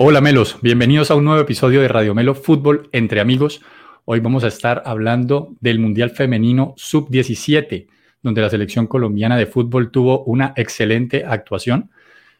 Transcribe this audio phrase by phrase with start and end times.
[0.00, 3.62] Hola Melos, bienvenidos a un nuevo episodio de Radio Melo Fútbol entre amigos.
[4.04, 7.88] Hoy vamos a estar hablando del Mundial Femenino Sub-17,
[8.22, 11.90] donde la selección colombiana de fútbol tuvo una excelente actuación,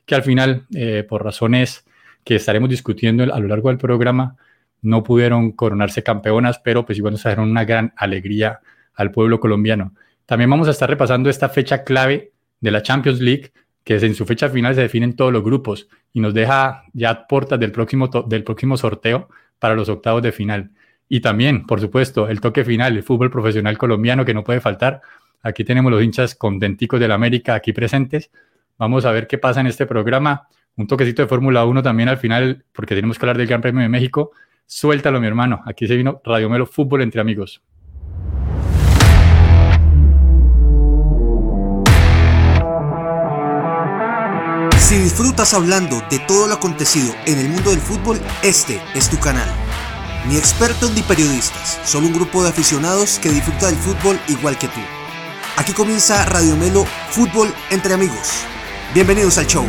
[0.07, 1.85] que al final, eh, por razones
[2.23, 4.37] que estaremos discutiendo a lo largo del programa,
[4.81, 8.61] no pudieron coronarse campeonas, pero pues igual nos trajeron una gran alegría
[8.95, 9.95] al pueblo colombiano.
[10.27, 12.31] También vamos a estar repasando esta fecha clave
[12.61, 13.51] de la Champions League,
[13.89, 17.59] que en su fecha final se definen todos los grupos y nos deja ya puertas
[17.59, 20.73] del próximo, del próximo sorteo para los octavos de final.
[21.09, 25.01] Y también, por supuesto, el toque final, el fútbol profesional colombiano que no puede faltar.
[25.43, 28.31] Aquí tenemos los hinchas contenticos de la América aquí presentes.
[28.77, 30.49] Vamos a ver qué pasa en este programa.
[30.77, 33.81] Un toquecito de Fórmula 1 también al final, porque tenemos que hablar del Gran Premio
[33.81, 34.33] de México.
[34.67, 35.63] Suéltalo, mi hermano.
[35.65, 37.63] Aquí se vino Radio Melo Fútbol entre amigos.
[44.89, 49.19] Si disfrutas hablando de todo lo acontecido en el mundo del fútbol, este es tu
[49.19, 49.47] canal.
[50.27, 54.67] Ni expertos ni periodistas, solo un grupo de aficionados que disfruta del fútbol igual que
[54.69, 54.81] tú.
[55.59, 58.47] Aquí comienza Radio Melo Fútbol entre amigos.
[58.95, 59.67] Bienvenidos al show.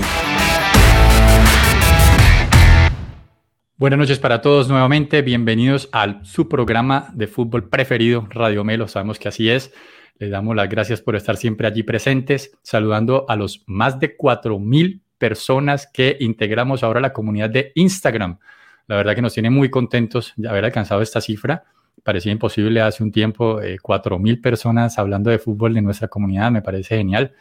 [3.75, 9.19] Buenas noches para todos nuevamente, bienvenidos al su programa de fútbol preferido, Radio Melo, sabemos
[9.19, 9.73] que así es.
[10.15, 15.01] Les damos las gracias por estar siempre allí presentes, saludando a los más de 4.000
[15.19, 18.39] personas que integramos ahora la comunidad de Instagram.
[18.87, 21.65] La verdad que nos tiene muy contentos de haber alcanzado esta cifra.
[22.03, 26.49] Parecía imposible hace un tiempo, eh, cuatro mil personas hablando de fútbol en nuestra comunidad,
[26.49, 27.33] me parece genial.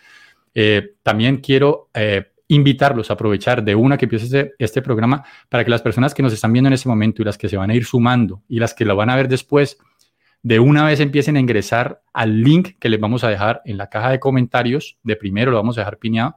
[0.54, 5.64] Eh, también quiero eh, invitarlos a aprovechar de una que empiece este, este, programa para
[5.64, 7.70] que las personas que nos están viendo en ese momento y las que se van
[7.70, 9.78] a ir sumando y las que lo van a ver después,
[10.42, 13.88] de una vez empiecen a ingresar al link que les vamos a dejar en la
[13.88, 14.98] caja de comentarios.
[15.02, 16.36] De primero lo vamos a dejar piñado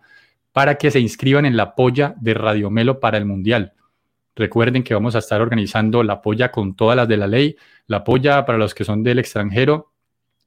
[0.52, 3.74] para que se inscriban en la polla de Radio Melo para el Mundial.
[4.36, 7.56] Recuerden que vamos a estar organizando la polla con todas las de la ley.
[7.88, 9.92] La polla para los que son del extranjero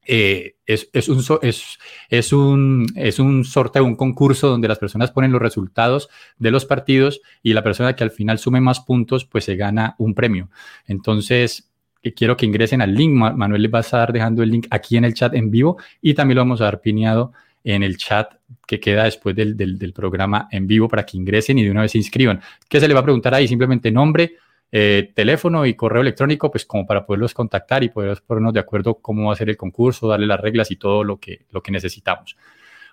[0.06, 1.78] eh, es, un, es,
[2.08, 6.64] es, un, es un sorteo, un concurso donde las personas ponen los resultados de los
[6.64, 10.50] partidos y la persona que al final sume más puntos, pues se gana un premio.
[10.86, 11.70] Entonces,
[12.12, 13.12] quiero que ingresen al link.
[13.12, 16.14] Manuel les va a estar dejando el link aquí en el chat en vivo y
[16.14, 17.32] también lo vamos a dar pineado
[17.64, 18.34] en el chat
[18.66, 21.92] que queda después del, del, programa en vivo para que ingresen y de una vez
[21.92, 22.40] se inscriban.
[22.68, 23.48] ¿Qué se le va a preguntar ahí?
[23.48, 24.36] Simplemente nombre,
[24.70, 28.96] eh, teléfono y correo electrónico, pues como para poderlos contactar y poder ponernos de acuerdo
[28.96, 31.72] cómo va a ser el concurso, darle las reglas y todo lo que, lo que
[31.72, 32.36] necesitamos.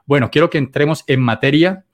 [0.05, 1.85] Bueno, quiero que entremos en materia.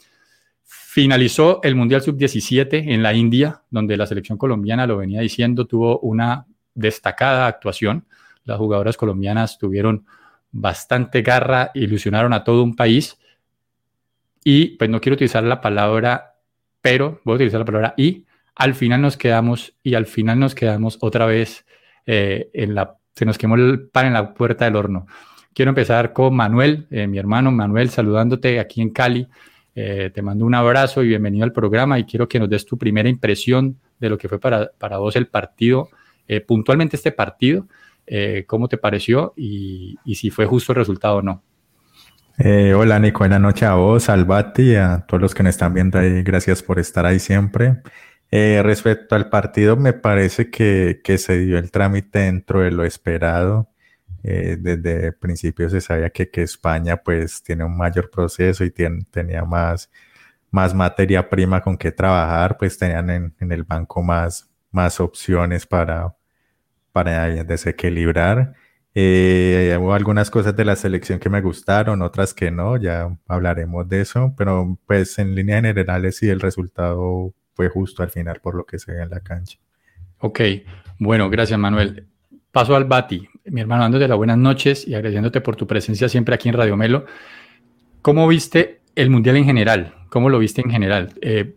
[0.64, 6.00] Finalizó el Mundial Sub-17 en la India, donde la selección colombiana, lo venía diciendo, tuvo
[6.00, 8.06] una destacada actuación.
[8.44, 10.06] Las jugadoras colombianas tuvieron
[10.60, 13.20] bastante garra, ilusionaron a todo un país.
[14.44, 16.38] Y pues no quiero utilizar la palabra
[16.82, 18.26] pero, voy a utilizar la palabra y.
[18.56, 21.66] Al final nos quedamos y al final nos quedamos otra vez
[22.08, 25.06] eh, en la, se nos quemó el pan en la puerta del horno.
[25.54, 29.28] Quiero empezar con Manuel, eh, mi hermano Manuel, saludándote aquí en Cali.
[29.76, 32.80] Eh, te mando un abrazo y bienvenido al programa y quiero que nos des tu
[32.80, 35.90] primera impresión de lo que fue para, para vos el partido,
[36.48, 37.68] puntualmente este partido,
[38.10, 41.44] eh, cómo te pareció y, si fue justo el resultado o no.
[42.40, 45.74] Eh, hola Nico, buenas noches a vos, al Bati a todos los que nos están
[45.74, 46.24] viendo ahí.
[46.24, 47.82] Gracias por estar ahí siempre.
[48.32, 53.70] Eh, respecto al partido, me parece que, se dio el trámite dentro de lo esperado.
[54.24, 59.92] desde el principio se sabía que, España pues tiene un mayor proceso y tenía más,
[60.52, 65.66] más materia prima con que trabajar, pues tenían en, en el banco más, más opciones
[65.66, 66.17] para,
[66.98, 68.56] para desequilibrar.
[68.96, 73.88] Eh, hubo algunas cosas de la selección que me gustaron, otras que no, ya hablaremos
[73.88, 78.56] de eso, pero pues en líneas generales sí el resultado fue justo al final por
[78.56, 79.60] lo que se ve en la cancha.
[80.22, 80.40] Ok,
[80.98, 82.08] bueno, gracias Manuel.
[82.52, 83.30] Paso al Bati.
[83.46, 86.76] Mi hermano, dándote las buenas noches y agradeciéndote por tu presencia siempre aquí en Radio
[86.78, 87.06] Melo.
[88.02, 89.94] ¿Cómo viste el Mundial en general?
[90.10, 91.14] ¿Cómo lo viste en general?
[91.22, 91.54] Eh,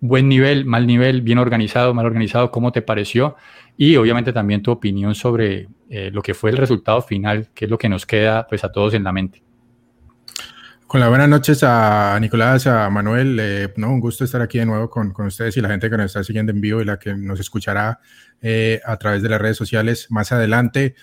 [0.00, 3.36] buen nivel, mal nivel, bien organizado, mal organizado, ¿cómo te pareció?
[3.82, 7.70] Y obviamente también tu opinión sobre eh, lo que fue el resultado final, que es
[7.70, 9.42] lo que nos queda pues a todos en la mente.
[10.86, 14.66] Con las buenas noches a Nicolás, a Manuel, eh, no, un gusto estar aquí de
[14.66, 16.98] nuevo con, con, ustedes y la gente que nos está siguiendo en vivo y la
[16.98, 18.00] que nos escuchará
[18.42, 20.94] eh, a través de las redes sociales más adelante.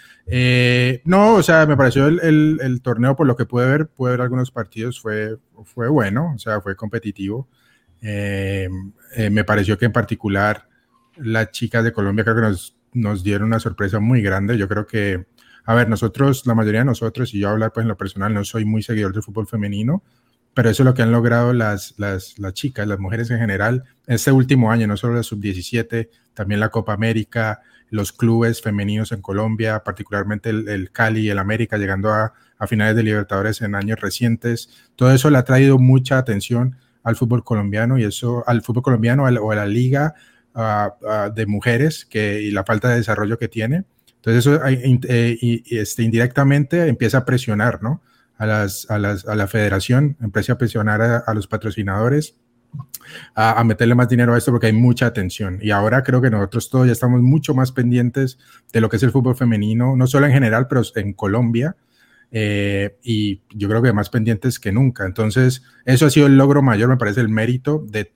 [1.04, 4.12] no, o sea, me pareció el, el, el, torneo, por lo que pude ver, pude
[4.12, 7.50] ver algunos partidos, fue, fue bueno, o sea, fue competitivo.
[8.04, 8.70] Eh,
[9.16, 10.68] eh, me pareció que en particular
[11.20, 14.58] las chicas de Colombia creo que nos, nos dieron una sorpresa muy grande.
[14.58, 15.26] Yo creo que,
[15.66, 18.44] a ver, nosotros, la mayoría de nosotros, y yo hablar pues en lo personal, no
[18.44, 20.04] soy muy seguidor del fútbol femenino,
[20.54, 23.84] pero eso es lo que han logrado las, las, las chicas, las mujeres en general,
[24.08, 29.22] este último año, no solo la sub-17, también la Copa América, los clubes femeninos en
[29.22, 34.00] Colombia, particularmente el, Cali y el América, llegando a, a, finales de Libertadores en años
[34.02, 34.70] recientes.
[34.96, 39.24] Todo eso le ha traído mucha atención al fútbol colombiano y eso, al fútbol colombiano
[39.24, 40.16] o a la liga
[41.36, 43.86] de mujeres que, y la falta de desarrollo que tiene.
[44.16, 48.02] Entonces eso eh, y, este, indirectamente empieza a presionar ¿no?
[48.38, 52.36] a, las, a, las, a la federación, empieza a presionar a, los patrocinadores
[53.36, 55.60] a, meterle más dinero a esto porque hay mucha atención.
[55.62, 58.38] Y ahora creo que nosotros todos ya estamos mucho más pendientes
[58.74, 61.76] de lo que es el fútbol femenino, no solo en general, pero en Colombia.
[62.30, 65.06] Eh, y yo creo que más pendientes que nunca.
[65.06, 68.12] Entonces, eso ha sido el logro mayor, me parece, el mérito de,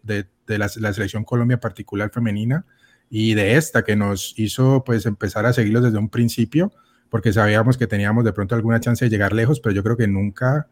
[0.52, 2.66] de la, selección Colombia particular femenina
[3.10, 6.72] y de esta que nos hizo pues empezar a seguirlos desde un principio,
[7.10, 10.08] porque sabíamos que teníamos de pronto alguna chance de llegar lejos, pero yo creo que
[10.08, 10.68] nunca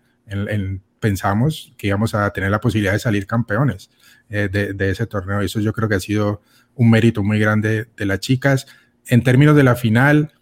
[1.00, 3.90] pensamos que íbamos a tener la posibilidad de salir campeones
[4.30, 5.42] eh, de, de, ese torneo.
[5.42, 6.42] Eso yo creo que ha sido
[6.76, 8.68] un mérito muy grande de las chicas.
[9.08, 10.34] En términos de la final,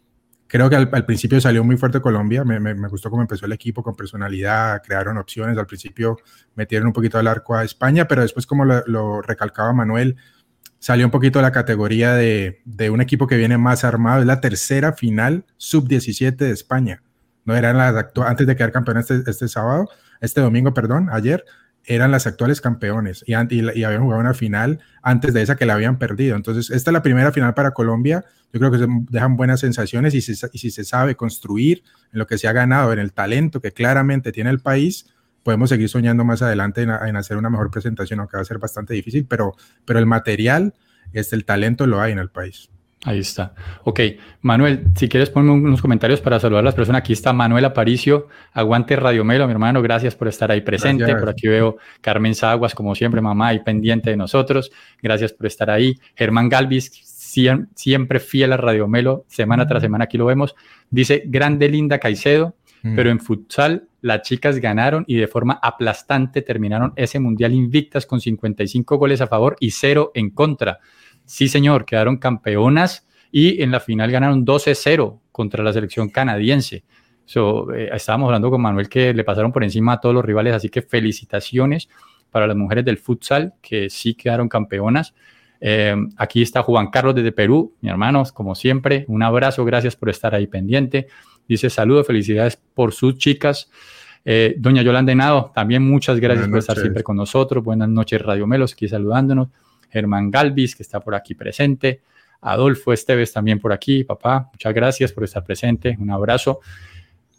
[0.48, 3.96] Creo que al, principio salió muy fuerte Colombia, me, gustó cómo empezó el equipo con
[3.96, 6.18] personalidad, crearon opciones, al principio
[6.56, 10.16] metieron un poquito al arco a España, pero después como lo, recalcaba Manuel,
[10.80, 14.94] salió un poquito la categoría de, un equipo que viene más armado, es la tercera
[14.94, 17.04] final sub-17 de España,
[17.44, 19.90] no eran las antes de quedar campeón este, este sábado,
[20.22, 21.44] este domingo, perdón, ayer,
[21.88, 25.98] eran las actuales campeones y, habían jugado una final antes de esa que la habían
[25.98, 26.36] perdido.
[26.36, 28.26] Entonces, esta es la primera final para Colombia.
[28.52, 32.38] Yo creo que se dejan buenas sensaciones y, si se sabe construir en lo que
[32.38, 35.08] se ha ganado, en el talento que claramente tiene el país,
[35.44, 38.94] podemos seguir soñando más adelante en, hacer una mejor presentación, aunque va a ser bastante
[38.94, 39.56] difícil, pero,
[39.86, 40.74] pero el material,
[41.14, 42.70] este, el talento lo hay en el país.
[43.06, 43.54] Ahí está.
[43.84, 44.00] Ok,
[44.42, 47.02] Manuel, si quieres ponme unos comentarios para saludar a las personas.
[47.02, 51.16] Aquí está Manuel Aparicio, aguante Radio Melo, mi hermano, gracias por estar ahí presente.
[51.16, 54.72] Por aquí veo Carmen Saguas, como siempre, mamá, ahí pendiente de nosotros.
[55.02, 55.96] Gracias por estar ahí.
[56.16, 56.92] Germán Galvis,
[57.76, 60.56] siempre fiel a Radio Melo, semana tras semana aquí lo vemos.
[60.90, 62.96] Dice, grande Linda Caicedo, mm.
[62.96, 68.22] pero en futsal las chicas ganaron y de forma aplastante terminaron ese mundial invictas con
[68.22, 70.80] 55 goles a favor y cero en contra.
[71.28, 76.86] Sí, señor, quedaron campeonas y en la final ganaron 12-0 contra la selección canadiense.
[77.36, 80.70] Eh, estábamos hablando con Manuel que le pasaron por encima a todos los rivales, así
[80.70, 81.90] que felicitaciones
[82.32, 85.14] para las mujeres del futsal que sí quedaron campeonas.
[85.60, 90.10] Eh, aquí está Juan Carlos desde Perú, mi hermano, como siempre, un abrazo, gracias por
[90.10, 91.08] estar ahí pendiente.
[91.46, 93.70] Dice saludos, felicidades por sus chicas.
[94.24, 97.62] Eh, doña Yolanda Henado, también muchas gracias por estar siempre con nosotros.
[97.66, 99.50] Buenas noches, Radio Melos, aquí saludándonos.
[99.90, 102.02] Germán Galvis, que está por aquí presente,
[102.42, 106.60] Adolfo Esteves también por aquí, papá, muchas gracias por estar presente, un abrazo.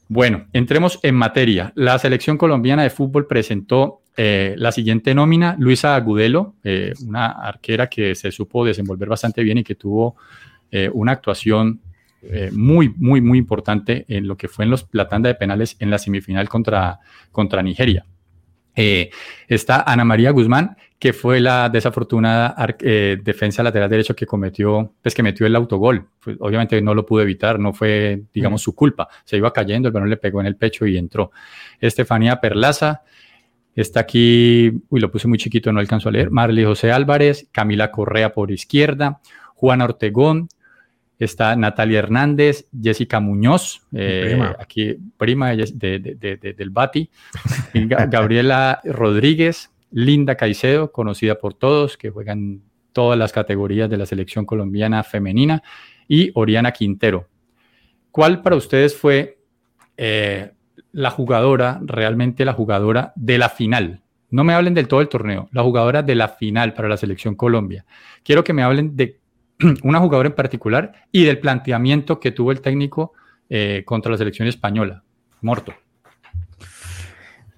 [0.08, 1.72] Bueno, entremos en materia.
[1.74, 7.88] La selección colombiana de fútbol presentó eh, la siguiente nómina, Luisa Agudelo, eh, una arquera
[7.88, 10.16] que se supo desenvolver bastante bien y que tuvo
[10.70, 11.80] eh, una actuación
[12.50, 15.88] muy, muy, muy importante en lo que fue en los, la tanda de penales en
[15.88, 16.98] la semifinal contra,
[17.30, 18.04] contra Nigeria.
[19.48, 25.14] Está Ana María Guzmán, que fue la desafortunada eh, defensa lateral derecho que cometió, pues
[25.14, 26.08] que metió el autogol.
[26.20, 29.08] Pues, obviamente no lo pudo evitar, no fue, digamos, su culpa.
[29.24, 31.30] Se iba cayendo, el balón le pegó en el pecho y entró.
[31.80, 33.02] Estefanía Perlaza,
[33.74, 36.30] está aquí, uy, lo puse muy chiquito, no alcanzo a leer.
[36.30, 39.20] Marley José Álvarez, Camila Correa por izquierda,
[39.54, 40.48] Juana Ortegón,
[41.18, 47.10] está Natalia Hernández, Jessica Muñoz, eh, aquí prima del Bati,
[47.74, 54.44] Gabriela Rodríguez, Linda Caicedo, conocida por todos, que juegan todas las categorías de la selección
[54.44, 55.62] colombiana femenina,
[56.08, 57.28] y Oriana Quintero.
[58.10, 59.38] ¿Cuál para ustedes fue
[59.96, 60.52] eh,
[60.92, 64.02] la jugadora, realmente la jugadora de la final?
[64.30, 67.34] No me hablen del todo el torneo, la jugadora de la final para la selección
[67.34, 67.84] Colombia.
[68.22, 69.20] Quiero que me hablen de
[69.82, 73.12] una jugadora en particular y del planteamiento que tuvo el técnico
[73.48, 75.02] eh, contra la selección española.
[75.40, 75.72] Morto.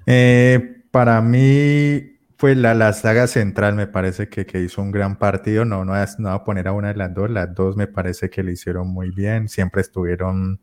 [0.07, 5.19] Eh, para mí, pues la, la saga central me parece que, que hizo un gran
[5.19, 5.65] partido.
[5.65, 7.31] No, no, no voy a poner a una de las dos.
[7.31, 9.49] Las dos me parece que lo hicieron muy bien.
[9.49, 10.61] Siempre estuvieron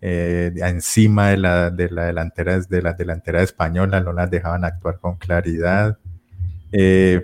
[0.00, 4.98] eh, encima de la, de la delantera de la delantera española, no las dejaban actuar
[4.98, 5.98] con claridad.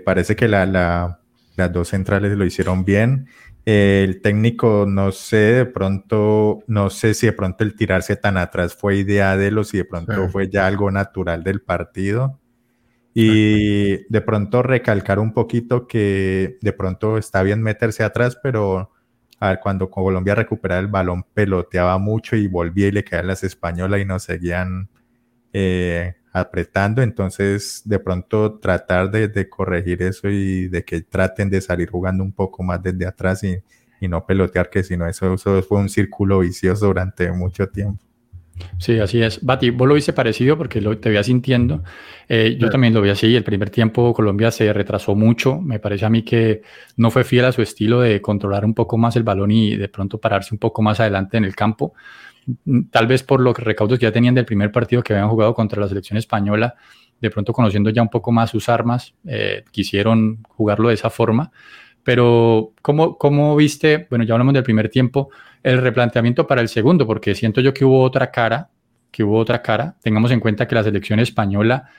[0.05, 1.21] Parece que la, la,
[1.57, 3.29] las dos centrales lo hicieron bien.
[3.65, 8.75] el técnico, no sé, de pronto, no sé si de pronto el tirarse tan atrás
[8.75, 12.39] fue idea de él o si de pronto fue ya algo natural del partido.
[13.13, 18.93] Y de pronto recalcar un poquito que de pronto está bien meterse atrás, pero
[19.41, 23.43] a ver, cuando Colombia recuperaba el balón peloteaba mucho y volvía y le caían las
[23.43, 24.89] españolas y nos seguían
[25.53, 31.89] eh, apretando, entonces de pronto tratar de, corregir eso y de que traten de salir
[31.89, 33.59] jugando un poco más desde atrás y,
[34.09, 38.05] no pelotear, que si no, eso, eso fue un círculo vicioso durante mucho tiempo.
[38.79, 39.45] Sí, así es.
[39.45, 41.83] Bati, vos lo viste parecido porque lo, te veía sintiendo.
[42.29, 43.35] Eh, yo también lo vi así.
[43.35, 45.61] El primer tiempo Colombia se retrasó mucho.
[45.61, 46.63] Me parece a mí que
[46.97, 49.89] no fue fiel a su estilo de controlar un poco más el balón y de
[49.89, 51.95] pronto pararse un poco más adelante en el campo.
[52.65, 55.55] Mm, tal vez por los recaudos que ya tenían del primer partido que habían jugado
[55.55, 56.75] contra la selección española,
[57.21, 61.51] de pronto conociendo ya un poco más sus armas, eh, quisieron jugarlo de esa forma.
[62.05, 64.07] Pero, ¿cómo, ¿cómo viste?
[64.09, 65.31] Bueno, ya hablamos del primer tiempo
[65.63, 68.71] el replanteamiento para el segundo, porque siento yo que hubo otra cara,
[69.11, 69.97] que hubo otra cara.
[70.03, 71.91] Tengamos en cuenta que la selección española,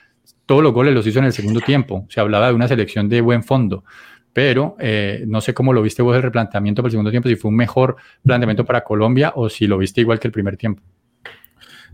[0.46, 2.06] todos los goles los hizo en el segundo tiempo.
[2.08, 3.84] Se hablaba de una selección de buen fondo,
[4.32, 7.36] pero eh, no sé cómo lo viste vos el replanteamiento para el segundo tiempo, si
[7.36, 10.82] fue un mejor planteamiento para Colombia o si lo viste igual que el primer tiempo.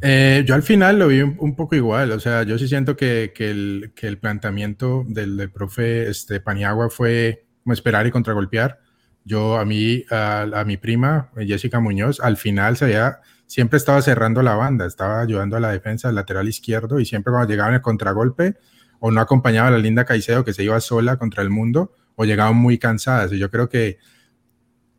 [0.03, 3.33] Eh, yo al final lo vi un, poco igual, o sea, yo sí siento que,
[3.39, 8.81] el, planteamiento del, profe este, Paniagua fue como esperar y contragolpear.
[9.25, 14.43] Yo a mí, a, mi prima, Jessica Muñoz, al final se había, siempre estaba cerrando
[14.43, 17.77] la banda, estaba ayudando a la defensa del lateral izquierdo y siempre cuando llegaba en
[17.77, 18.57] el contragolpe
[19.01, 22.25] o no acompañaba a la linda Caicedo que se iba sola contra el mundo o
[22.25, 23.33] llegaban muy cansadas.
[23.33, 23.99] Y yo creo que,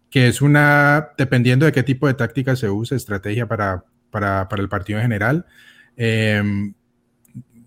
[0.10, 4.62] que es una, dependiendo de qué tipo de táctica se use, estrategia para, para, para
[4.62, 5.46] el partido en general.
[5.98, 6.74] Em,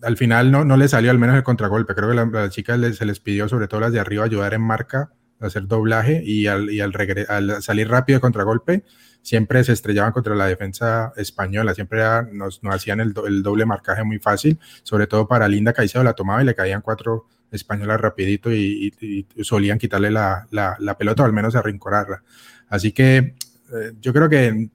[0.02, 1.94] al final no, no le salió al menos el contragolpe.
[1.94, 4.62] Creo que a las chicas se les pidió, sobre todo las de arriba, ayudar en
[4.62, 6.92] marca hacer doblaje y al, y al,
[7.28, 8.84] al, salir rápido de contragolpe,
[9.22, 12.02] siempre se estrellaban contra la defensa española, siempre
[12.32, 16.14] nos, nos, hacían el, el, doble marcaje muy fácil, sobre todo para Linda Caicedo la
[16.14, 21.32] tomaba y le caían cuatro españolas rapidito y, solían quitarle la, la, pelota o al
[21.32, 22.22] menos arrinconarla.
[22.68, 24.70] Así que eh, yo creo que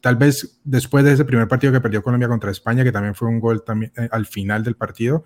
[0.00, 3.28] tal vez después de ese primer partido que perdió Colombia contra España, que también fue
[3.28, 5.24] un gol también eh, al final del partido,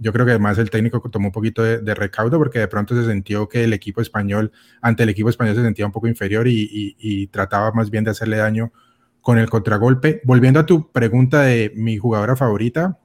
[0.00, 3.10] yo creo que además el técnico tomó un poquito de, recaudo porque de pronto se
[3.10, 7.26] sintió que el equipo español, ante el equipo español se sentía un poco inferior y,
[7.30, 8.72] trataba más bien de hacerle daño
[9.20, 10.22] con el contragolpe.
[10.24, 12.98] Volviendo a tu pregunta de mi jugadora favorita,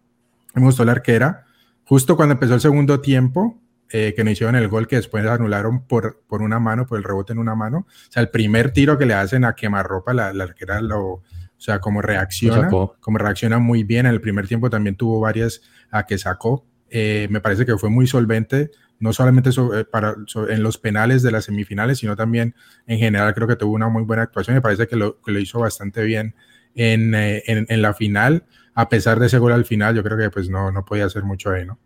[0.53, 1.45] me gustó la arquera.
[1.85, 5.85] Justo cuando empezó el segundo tiempo, eh, que no hicieron el gol que después anularon
[5.85, 7.85] por, por una mano, por el rebote en una mano.
[7.87, 11.21] O sea, el primer tiro que le hacen a quemarropa, la, la arquera lo,
[11.57, 14.05] o sea, como reacciona, como reacciona muy bien.
[14.05, 16.65] En el primer tiempo también tuvo varias a que sacó.
[16.89, 20.15] Eh, me parece que fue muy solvente, no solamente eh, para,
[20.49, 22.55] en los penales de las semifinales, sino también
[22.87, 24.55] en general creo que tuvo una muy buena actuación.
[24.55, 26.35] Me parece que lo, que lo hizo bastante bien
[26.75, 28.45] en, eh, en, en, la final.
[28.75, 31.23] A pesar de ese gol al final, yo creo que pues no, no podía hacer
[31.23, 31.79] mucho ahí, ¿no?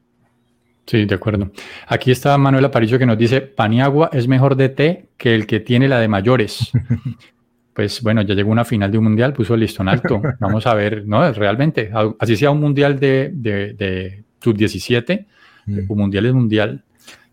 [0.85, 1.51] Sí, de acuerdo.
[1.87, 5.59] Aquí está Manuel Aparicio que nos dice, Paniagua es mejor de té que el que
[5.59, 6.71] tiene la de mayores.
[7.73, 10.19] pues bueno, ya llegó una final de un mundial, puso el listón alto.
[10.39, 15.27] Vamos a ver, no, realmente, así sea un mundial de, de sub-17,
[15.67, 15.93] mm.
[15.93, 16.83] mundial es mundial.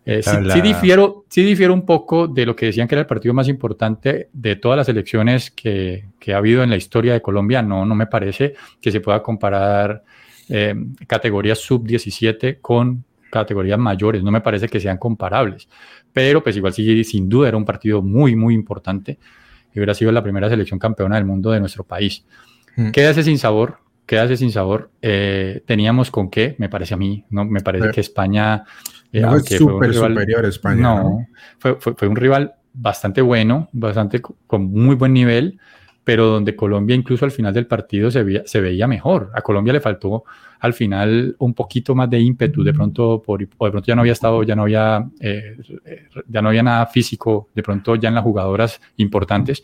[0.09, 3.33] Eh, sí, difiero, sí difiero un poco de lo que decían que era el partido
[3.33, 7.61] más importante de todas las elecciones que, que ha habido en la historia de Colombia.
[7.61, 10.05] No, no me parece que se pueda comparar
[10.47, 10.73] eh,
[11.07, 14.23] categorías sub-17 con categorías mayores.
[14.23, 15.67] No me parece que sean comparables.
[16.13, 19.19] Pero pues igual sí, sin duda era un partido muy, muy importante.
[19.73, 22.25] Y hubiera sido la primera selección campeona del mundo de nuestro país.
[22.77, 22.91] Mm.
[22.91, 24.89] Queda ese sin sabor, quedase sin sabor.
[25.01, 27.43] Eh, teníamos con qué, me parece a mí, ¿no?
[27.43, 28.63] Me parece que España...
[29.11, 30.81] Eh, no súper superior España.
[30.81, 31.27] No,
[31.59, 35.59] Fue, fue, un rival bastante bueno, bastante con muy buen nivel,
[36.03, 39.31] pero donde Colombia incluso al final del partido se veía, se veía mejor.
[39.33, 40.23] A Colombia le faltó
[40.59, 44.01] al final un poquito más de ímpetu, de pronto, por, o de pronto ya no
[44.01, 45.57] había estado, ya no había, eh,
[46.27, 49.63] ya no había nada físico, de pronto ya en las jugadoras importantes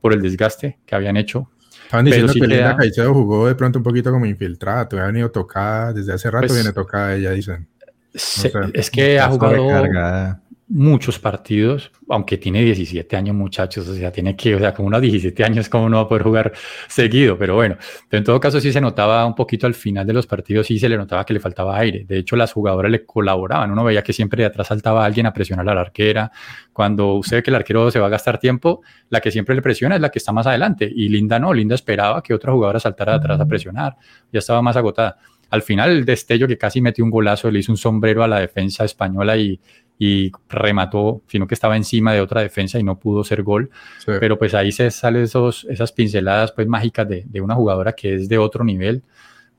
[0.00, 1.48] por el desgaste que habían hecho
[1.92, 5.30] Estaban diciendo que Linda Caicedo jugó de pronto un poquito como infiltrada, todavía ha venido
[5.30, 7.68] tocada, desde hace rato pues, viene tocada, ella dicen.
[8.14, 10.40] Es que ha jugado
[10.72, 15.02] muchos partidos, aunque tiene 17 años muchachos, o sea, tiene que, o sea, como unos
[15.02, 16.52] 17 años, ¿cómo no va a poder jugar
[16.88, 17.36] seguido?
[17.36, 17.76] Pero bueno,
[18.10, 20.88] en todo caso sí se notaba un poquito al final de los partidos, sí se
[20.88, 22.04] le notaba que le faltaba aire.
[22.08, 25.32] De hecho, las jugadoras le colaboraban, uno veía que siempre de atrás saltaba alguien a
[25.34, 26.32] presionar a la arquera.
[26.72, 29.60] Cuando usted ve que el arquero se va a gastar tiempo, la que siempre le
[29.60, 30.90] presiona es la que está más adelante.
[30.90, 33.96] Y Linda no, Linda esperaba que otra jugadora saltara de atrás a presionar,
[34.32, 35.18] ya estaba más agotada
[35.52, 38.40] al final el destello que casi metió un golazo, le hizo un sombrero a la
[38.40, 39.60] defensa española y,
[39.98, 43.68] y remató, sino que estaba encima de otra defensa y no pudo ser gol.
[44.06, 48.14] Pero pues ahí se salen esos, esas pinceladas pues mágicas de, de, una jugadora que
[48.14, 49.02] es de otro nivel,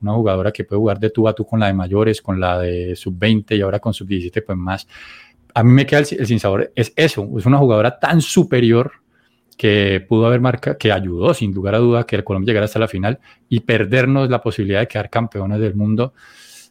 [0.02, 2.58] una jugadora que puede jugar de tú a tú con la de mayores, con la
[2.58, 4.88] de sub-20 y ahora con sub-17 pues más.
[5.54, 9.03] A mí me queda el, el sinsabor, es eso, es una jugadora tan superior
[9.56, 12.78] que pudo haber marcado, que ayudó sin lugar a duda que el Colombia llegara hasta
[12.78, 13.18] la final
[13.48, 16.12] y perdernos la posibilidad de quedar campeones del mundo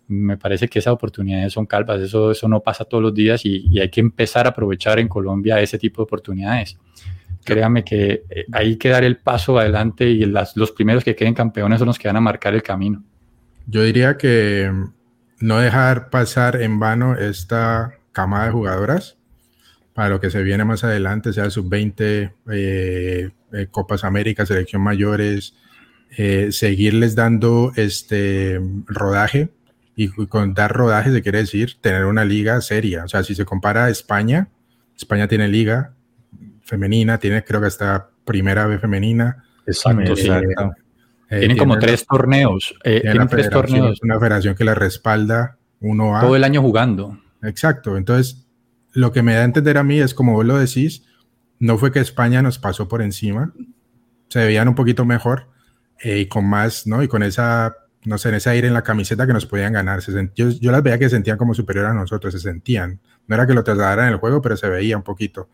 [0.07, 3.79] me parece que esas oportunidades son calvas, eso, eso no pasa todos los días y,
[3.79, 6.77] hay que empezar a aprovechar en Colombia ese tipo de oportunidades.
[7.43, 11.79] Créame que eh, hay que dar el paso adelante y los primeros que queden campeones
[11.79, 13.03] son los que van a marcar el camino.
[13.65, 14.71] Yo diría que
[15.39, 19.17] no dejar pasar en vano esta camada de jugadoras
[19.93, 25.55] para lo que se viene más adelante, sea sub-20, eh, eh, Copas América, selección mayores,
[26.17, 29.49] eh, seguirles dando este rodaje.
[29.95, 33.03] Y con dar rodaje se quiere decir tener una liga seria.
[33.03, 34.49] O sea, si se compara a España,
[34.97, 35.93] España tiene liga
[36.63, 39.43] femenina, tiene creo que hasta primera vez femenina.
[39.67, 40.15] Exacto,
[41.29, 42.73] tienen como tres torneos.
[42.83, 44.01] tienen tres torneos.
[44.01, 46.21] Una federación que la respalda uno a.
[46.21, 47.19] Todo el año jugando.
[47.43, 47.95] Exacto.
[47.97, 48.42] Entonces,
[48.93, 51.03] lo que me da a entender a mí es, como vos lo decís,
[51.59, 53.53] no fue que España nos pasó por encima,
[54.29, 55.47] se veían un poquito mejor
[55.99, 57.03] eh, y con más, ¿no?
[57.03, 60.01] Y con esa, no sé, en ese aire en la camiseta que nos podían ganar.
[60.35, 62.99] yo, yo, las veía que se sentían como superior a nosotros, se sentían.
[63.27, 65.49] No era que lo trasladaran en el juego, pero se veía un poquito.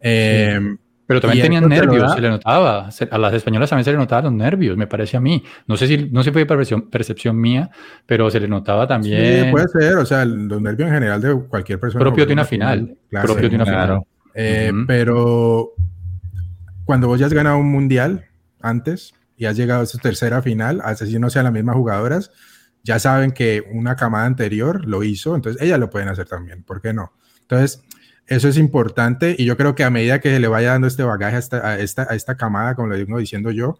[0.00, 0.60] Eh,
[1.08, 2.90] pero también tenían nervios, se le notaba.
[3.10, 5.42] A las españolas también se le notaban los nervios, me parece a mí.
[5.66, 7.70] No sé si, no sé si fue percepción, percepción mía,
[8.04, 9.46] pero se le notaba también.
[9.46, 12.04] Sí, puede ser, o sea, los nervios en general de cualquier persona.
[12.04, 12.94] Propio de una final.
[13.22, 14.02] propio de una final.
[14.34, 15.72] Eh, pero
[16.84, 18.26] cuando vos ya has ganado un mundial
[18.60, 22.30] antes y has llegado a su tercera final, así no sean las mismas jugadoras,
[22.84, 26.82] ya saben que una camada anterior lo hizo, entonces ellas lo pueden hacer también, ¿por
[26.82, 27.14] qué no?
[27.40, 27.82] Entonces,
[28.28, 31.02] eso es importante y yo creo que a medida que se le vaya dando este
[31.02, 33.78] bagaje a esta, a esta, a esta camada, como lo digo diciendo yo,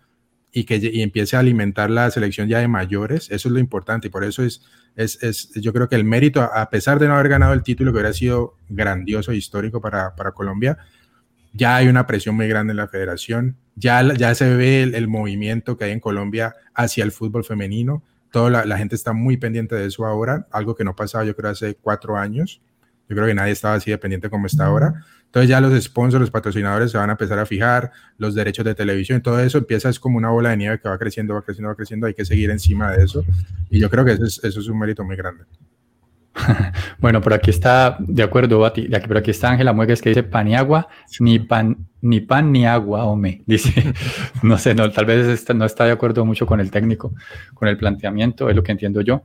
[0.51, 4.07] y que y empiece a alimentar la selección ya de mayores, eso es lo importante
[4.09, 4.63] y por eso es,
[4.97, 7.93] es, es, yo creo que el mérito, a pesar de no haber ganado el título,
[7.93, 10.79] que hubiera sido grandioso e histórico para, para Colombia,
[11.53, 15.77] ya hay una presión muy grande en la federación, ya, ya se ve el, movimiento
[15.77, 18.03] que hay en Colombia hacia el fútbol femenino,
[18.33, 21.37] toda la, la, gente está muy pendiente de eso ahora, algo que no pasaba yo
[21.37, 22.63] creo hace cuatro años.
[23.09, 25.05] Yo creo que nadie estaba así dependiente como está ahora.
[25.25, 28.75] Entonces ya los sponsors, los patrocinadores se van a empezar a fijar, los derechos de
[28.75, 31.69] televisión, todo eso empieza, es como una bola de nieve que va creciendo, va creciendo,
[31.69, 33.25] va creciendo, hay que seguir encima de eso.
[33.69, 35.45] Y yo creo que eso es, eso es un mérito muy grande.
[36.99, 40.49] bueno, por aquí está, de acuerdo, Bati, por aquí está Ángela Muegues que dice pan
[40.49, 40.89] y agua,
[41.21, 43.43] ni pan, ni pan ni agua, hombre.
[43.47, 43.93] Dice,
[44.43, 47.15] no sé, no, tal vez no está de acuerdo mucho con el técnico,
[47.55, 49.25] con el planteamiento, es lo que entiendo yo.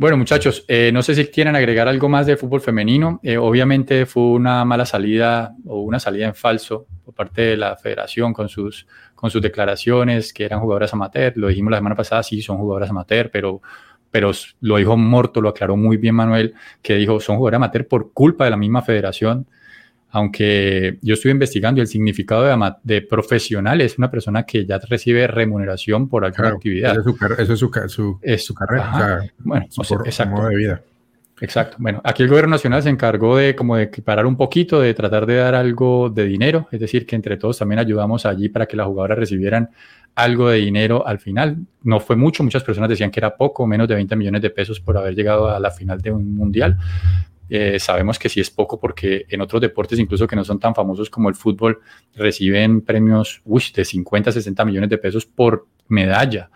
[0.00, 3.18] Bueno, muchachos, eh, no sé si quieren agregar algo más de fútbol femenino.
[3.20, 7.76] Eh, obviamente fue una mala salida o una salida en falso por parte de la
[7.76, 11.32] federación con sus, con sus declaraciones que eran jugadoras amateur.
[11.34, 13.60] Lo dijimos la semana pasada, sí, son jugadoras amateur, pero,
[14.08, 14.30] pero
[14.60, 18.44] lo dijo Morto, lo aclaró muy bien Manuel, que dijo son jugadoras amateur por culpa
[18.44, 19.48] de la misma federación
[20.10, 25.26] aunque yo estuve investigando el significado de, de, profesional es una persona que ya recibe
[25.26, 26.96] remuneración por alguna actividad.
[27.38, 30.48] Eso es su, su, es su carrera, bueno, exacto.
[30.48, 30.82] de vida.
[31.40, 31.76] Exacto.
[31.78, 35.26] Bueno, aquí el gobierno nacional se encargó de como de equiparar un poquito, de tratar
[35.26, 38.76] de dar algo de dinero, es decir, que entre todos también ayudamos allí para que
[38.76, 39.70] las jugadoras recibieran
[40.14, 41.58] algo de dinero al final.
[41.82, 44.80] No fue mucho, muchas personas decían que era poco, menos de 20 millones de pesos
[44.80, 46.76] por haber llegado a la final de un mundial,
[47.48, 50.74] eh, sabemos que sí es poco porque en otros deportes, incluso que no son tan
[50.74, 51.80] famosos como el fútbol,
[52.14, 53.42] reciben premios
[53.74, 56.50] de 50, 60 millones de pesos por medalla.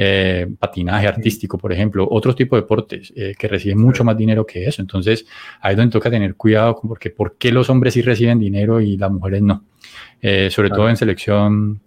[0.00, 4.46] Eh, patinaje artístico, por ejemplo, otro tipo de deportes eh, que reciben mucho más dinero
[4.46, 4.80] que eso.
[4.80, 5.26] Entonces,
[5.60, 8.96] ahí es donde toca tener cuidado porque ¿por qué los hombres sí reciben dinero y
[8.96, 9.64] las mujeres no?
[10.50, 11.80] sobre todo en selección,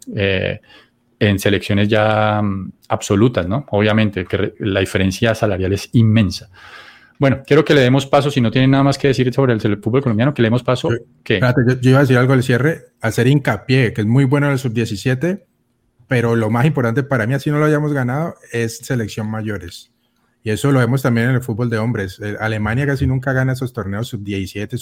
[1.22, 3.66] en selecciones ya mm, absolutas, ¿no?
[3.70, 6.50] Obviamente, que la diferencia salarial es inmensa.
[7.22, 9.62] Bueno, quiero que le demos paso, si no tienen nada más que decir sobre el,
[9.80, 10.90] fútbol colombiano, que le demos paso.
[11.24, 11.36] ¿qué?
[11.36, 14.54] Espérate, yo, iba a decir algo al cierre, hacer hincapié, que es muy bueno en
[14.54, 15.44] el sub-17,
[16.08, 19.92] pero lo más importante para mí, así no lo hayamos ganado, es selección mayores.
[20.42, 22.20] Y eso lo vemos también en el fútbol de hombres.
[22.20, 24.78] Eh, Alemania casi nunca gana esos torneos sub-17,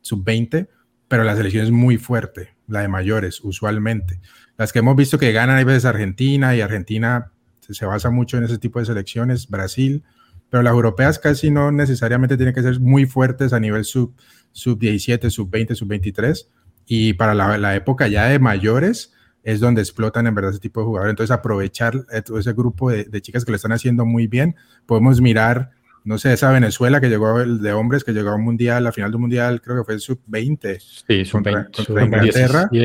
[0.00, 0.68] sub-20, eh,
[1.08, 4.20] pero la selección es muy fuerte, la de mayores, usualmente.
[4.56, 7.32] Las que hemos visto que ganan hay veces Argentina, y Argentina
[7.68, 10.04] se basa mucho en ese tipo de selecciones, Brasil,
[10.50, 14.14] pero las europeas casi no necesariamente tienen que ser muy fuertes a nivel sub,
[14.52, 16.50] sub 17, sub 20, sub 23.
[16.86, 20.86] Y para la, época ya de mayores es donde explotan en verdad ese tipo de
[20.86, 21.10] jugadores.
[21.10, 24.56] Entonces aprovechar ese grupo de, chicas que lo están haciendo muy bien.
[24.86, 25.70] Podemos mirar,
[26.04, 29.10] no sé, esa Venezuela que llegó de hombres, que llegó a un mundial, la final
[29.10, 30.80] de un mundial creo que fue sub 20.
[30.80, 31.70] Sí, sub 20.
[31.72, 32.68] Contra, Inglaterra.
[32.72, 32.80] ¿Y,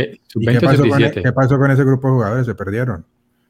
[0.46, 2.46] qué, pasó con, e, ¿Qué pasó con ese grupo de jugadores?
[2.46, 3.06] Se perdieron.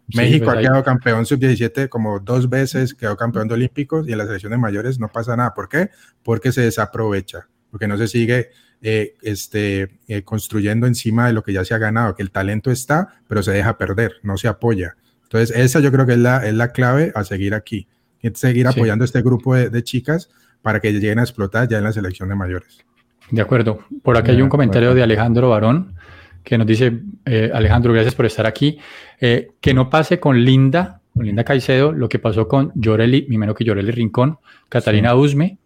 [0.07, 4.17] México pues ha quedado campeón sub-17 como dos veces, quedó campeón de olímpicos y en
[4.17, 5.53] las selecciones mayores no pasa nada.
[5.53, 5.89] ¿Por qué?
[6.23, 8.49] Porque se desaprovecha, porque no se sigue
[8.81, 12.69] eh, este, eh, construyendo encima de lo que ya se ha ganado, que el talento
[12.69, 14.97] está, pero se deja perder, no se apoya.
[15.23, 17.87] Entonces, esa yo creo que es la, es la clave a seguir aquí,
[18.33, 20.29] seguir apoyando este grupo de, chicas
[20.61, 22.85] para que lleguen a explotar ya en la selección de mayores.
[23.31, 23.79] De acuerdo.
[24.03, 25.95] Por acá hay un comentario de Alejandro Barón
[26.43, 28.77] que nos dice, eh, Alejandro, gracias por estar aquí,
[29.19, 33.37] eh, que no pase con Linda, con Linda Caicedo, lo que pasó con Llorelli, mi
[33.37, 35.57] menos que Llorelli Rincón, Catalina Usme,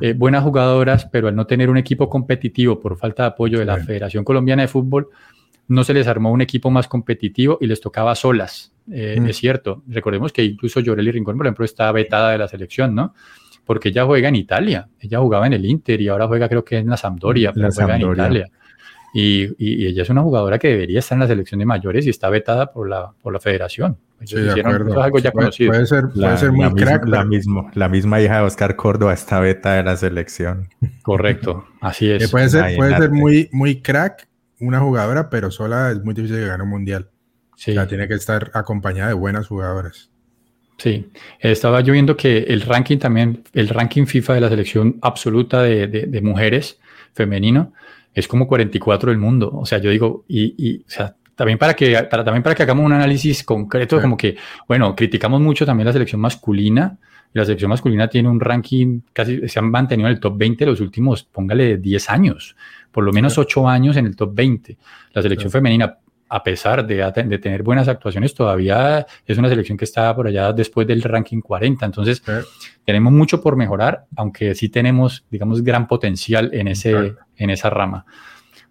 [0.00, 3.66] eh, buenas jugadoras, pero al no tener un equipo competitivo por falta de apoyo de
[3.66, 5.08] la Federación Colombiana de Fútbol,
[5.68, 8.72] no se les armó un equipo más competitivo y les tocaba solas.
[8.86, 9.26] Mm.
[9.26, 13.14] Es cierto, recordemos que incluso Llorelli Rincón, por ejemplo, está vetada de la selección, ¿no?
[13.64, 16.78] Porque ella juega en Italia, ella jugaba en el Inter y ahora juega creo que
[16.78, 18.50] en la Sampdoria, pero juega en Italia.
[19.14, 22.30] Y, ella es una jugadora que debería estar en la selección de mayores y está
[22.30, 23.98] vetada por la, por la federación.
[24.24, 24.92] Sí, de acuerdo.
[24.92, 25.72] es algo ya conocido.
[25.72, 27.06] Puede ser, puede ser muy crack.
[27.08, 30.68] la, mismo, la misma hija de Oscar Córdoba está vetada de la selección.
[31.02, 32.30] Correcto, así es.
[32.30, 34.28] puede ser, puede ser muy, muy crack
[34.60, 37.08] una jugadora, pero sola es muy difícil de ganar un mundial.
[37.56, 37.76] Sí.
[37.76, 40.10] O tiene que estar acompañada de buenas jugadoras.
[40.78, 45.62] Sí, estaba yo viendo que el ranking también, el ranking FIFA de la selección absoluta
[45.62, 46.80] de, de, de mujeres
[47.12, 47.72] femenino,
[48.14, 49.50] es como 44 del mundo.
[49.52, 52.62] O sea, yo digo, y, y o sea, también para que, para, también para que
[52.62, 54.36] hagamos un análisis concreto, como que,
[54.68, 56.98] bueno, criticamos mucho también la selección masculina.
[57.32, 60.80] la selección masculina tiene un ranking, casi se han mantenido en el top 20 los
[60.80, 62.56] últimos, póngale 10 años,
[62.90, 64.76] por lo menos 8 años en el top 20.
[65.14, 65.98] La selección femenina,
[66.28, 66.96] a pesar de,
[67.26, 71.40] de, tener buenas actuaciones, todavía es una selección que está por allá después del ranking
[71.40, 71.86] 40.
[71.86, 72.22] Entonces,
[72.84, 78.04] tenemos mucho por mejorar, aunque sí tenemos, digamos, gran potencial en, ese, en esa rama.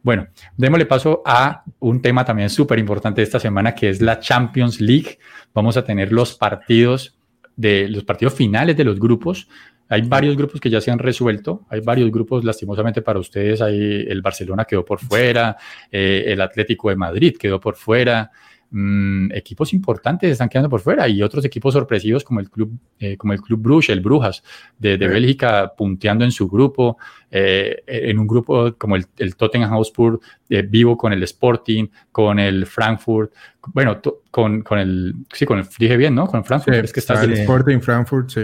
[0.03, 4.81] Bueno, démosle paso a un tema también súper importante esta semana, que es la Champions
[4.81, 5.19] League.
[5.53, 7.17] Vamos a tener los partidos
[7.55, 9.47] de los partidos finales de los grupos.
[9.89, 14.05] Hay varios grupos que ya se han resuelto, hay varios grupos, lastimosamente para ustedes, hay
[14.07, 15.57] el Barcelona quedó por fuera,
[15.91, 18.31] eh, el Atlético de Madrid quedó por fuera,
[18.73, 23.17] Mm, equipos importantes están quedando por fuera y otros equipos sorpresivos como el club, eh,
[23.17, 24.43] como el club Bruges, el Brujas
[24.79, 26.97] de, Bélgica, punteando en su grupo,
[27.29, 32.39] eh, en un grupo como el, el Tottenham Hotspur, eh, vivo con el Sporting, con
[32.39, 33.33] el Frankfurt,
[33.73, 33.99] bueno,
[34.31, 36.27] con, con, el, sí, con el, dije bien, ¿no?
[36.27, 38.41] Con el Frankfurt, es que está el Sporting, Frankfurt, sí.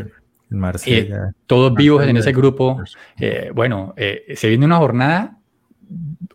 [0.50, 1.32] Marsella.
[1.46, 2.82] todos vivos en ese grupo.
[3.54, 5.38] bueno, se viene una jornada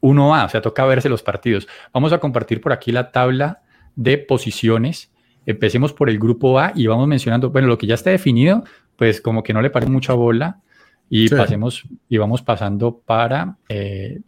[0.00, 1.68] 1A, o sea, toca verse los partidos.
[1.92, 3.62] Vamos a compartir por aquí la tabla
[3.96, 5.10] de posiciones.
[5.46, 8.64] Empecemos por el grupo A y vamos mencionando, bueno, lo que ya está definido,
[8.96, 10.60] pues como que no le parece mucha bola
[11.08, 13.56] y pasemos y vamos pasando para...
[13.68, 14.20] Eh,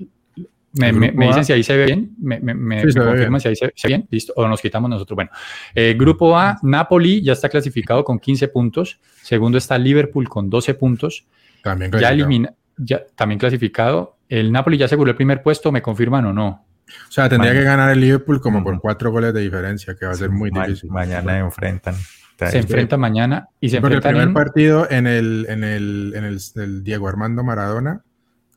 [0.77, 2.41] me, dicen si ahí se ve bien, me,
[2.83, 5.15] confirman si ahí se, ve bien, listo, o nos quitamos nosotros.
[5.15, 5.31] Bueno,
[5.75, 10.75] eh, grupo A, Napoli ya está clasificado con 15 puntos, segundo está Liverpool con 12
[10.75, 11.27] puntos,
[11.63, 16.27] también ya elimina, ya también clasificado, el Napoli ya aseguró el primer puesto, ¿me confirman
[16.27, 16.65] o no?
[17.09, 20.13] O sea, tendría que ganar el Liverpool como por cuatro goles de diferencia, que va
[20.13, 20.91] a ser muy difícil.
[20.91, 21.95] Mañana enfrentan.
[22.39, 26.83] Se enfrenta mañana y se Porque el primer partido en el, en, el, en el,
[26.83, 28.03] Diego Armando Maradona,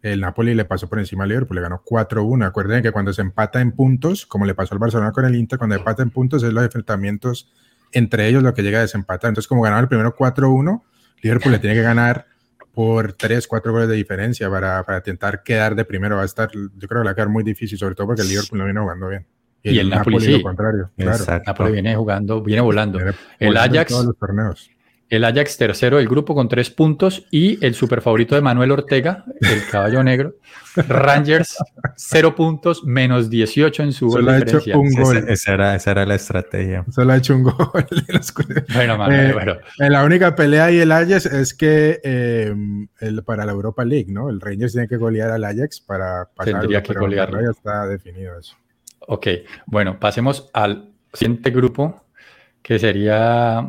[0.02, 2.46] el Napoli le pasó por encima al Liverpool, le ganó 4-1.
[2.48, 5.60] Acuérdense que cuando se empata en puntos, como le pasó al Barcelona con el Inter,
[5.60, 7.52] cuando empata en puntos es los enfrentamientos
[7.92, 9.30] entre ellos lo que llega a desempatar.
[9.30, 10.82] Entonces, como ganaron el primero 4-1,
[11.22, 12.26] Liverpool le tiene que ganar
[12.78, 16.18] por 3, 4 goles de diferencia para, para, intentar quedar de primero.
[16.18, 18.30] Va a estar, yo creo que va a quedar muy difícil, sobre todo porque el
[18.30, 19.26] Liverpool no viene jugando bien.
[19.64, 20.38] Y, el, Napoli, sí.
[20.38, 20.92] lo contrario.
[20.96, 21.26] Claro.
[21.44, 23.00] Napoli viene jugando, viene volando.
[23.40, 23.92] el Ajax.
[23.92, 24.70] Todos los torneos.
[25.10, 29.24] El Ajax tercero del grupo con tres puntos y el super favorito de Manuel Ortega,
[29.40, 30.36] el caballo negro,
[30.76, 31.58] Rangers,
[31.96, 35.18] cero puntos, menos 18 en su Solo ha hecho un gol.
[35.30, 36.84] Esa, era, esa, era, la estrategia.
[36.92, 37.56] Solo ha hecho un gol.
[38.74, 39.58] bueno, Manuel, eh, bueno.
[39.80, 42.54] En la única pelea y el Ajax es que eh,
[43.00, 44.30] el, para la Europa League, ¿no?
[44.30, 46.60] El Rangers tiene que golear al Ajax para pasar.
[46.60, 47.32] Tendría que golear.
[47.32, 48.58] Ya está definido eso.
[49.08, 49.28] Ok,
[49.68, 52.04] bueno, pasemos al siguiente grupo,
[52.62, 53.66] que sería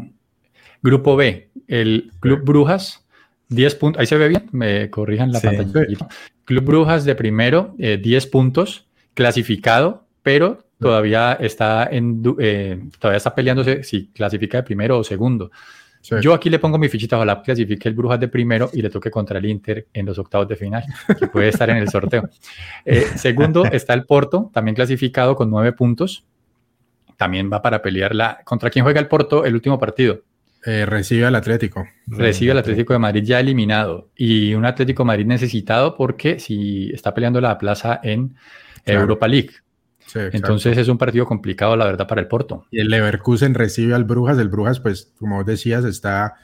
[0.82, 3.06] Grupo B, el Club Brujas,
[3.48, 4.00] 10 puntos.
[4.00, 6.08] Ahí se ve bien, me corrijan la pantalla.
[6.44, 13.34] Club Brujas de primero, 10 eh, puntos, clasificado, pero todavía está, en, eh, todavía está
[13.34, 15.50] peleándose si clasifica de primero o segundo.
[16.22, 19.10] Yo aquí le pongo mi fichita, ojalá clasifique el Brujas de primero y le toque
[19.10, 20.84] contra el Inter en los octavos de final,
[21.18, 22.28] que puede estar en el sorteo.
[22.84, 26.24] Eh, segundo está el Porto, también clasificado con 9 puntos.
[27.16, 28.40] También va para pelear la...
[28.44, 30.22] ¿Contra quién juega el Porto el último partido?
[30.64, 31.86] Eh, recibe al Atlético.
[32.06, 34.10] Recibe al Atlético de Madrid ya eliminado.
[34.16, 38.34] Y un Atlético de Madrid necesitado porque si está peleando la plaza en
[38.84, 39.50] Europa League.
[40.14, 42.66] Entonces es un partido complicado, la verdad, para el Porto.
[42.70, 44.38] Y el Leverkusen recibe al Brujas.
[44.38, 46.36] El Brujas, pues, como decías, está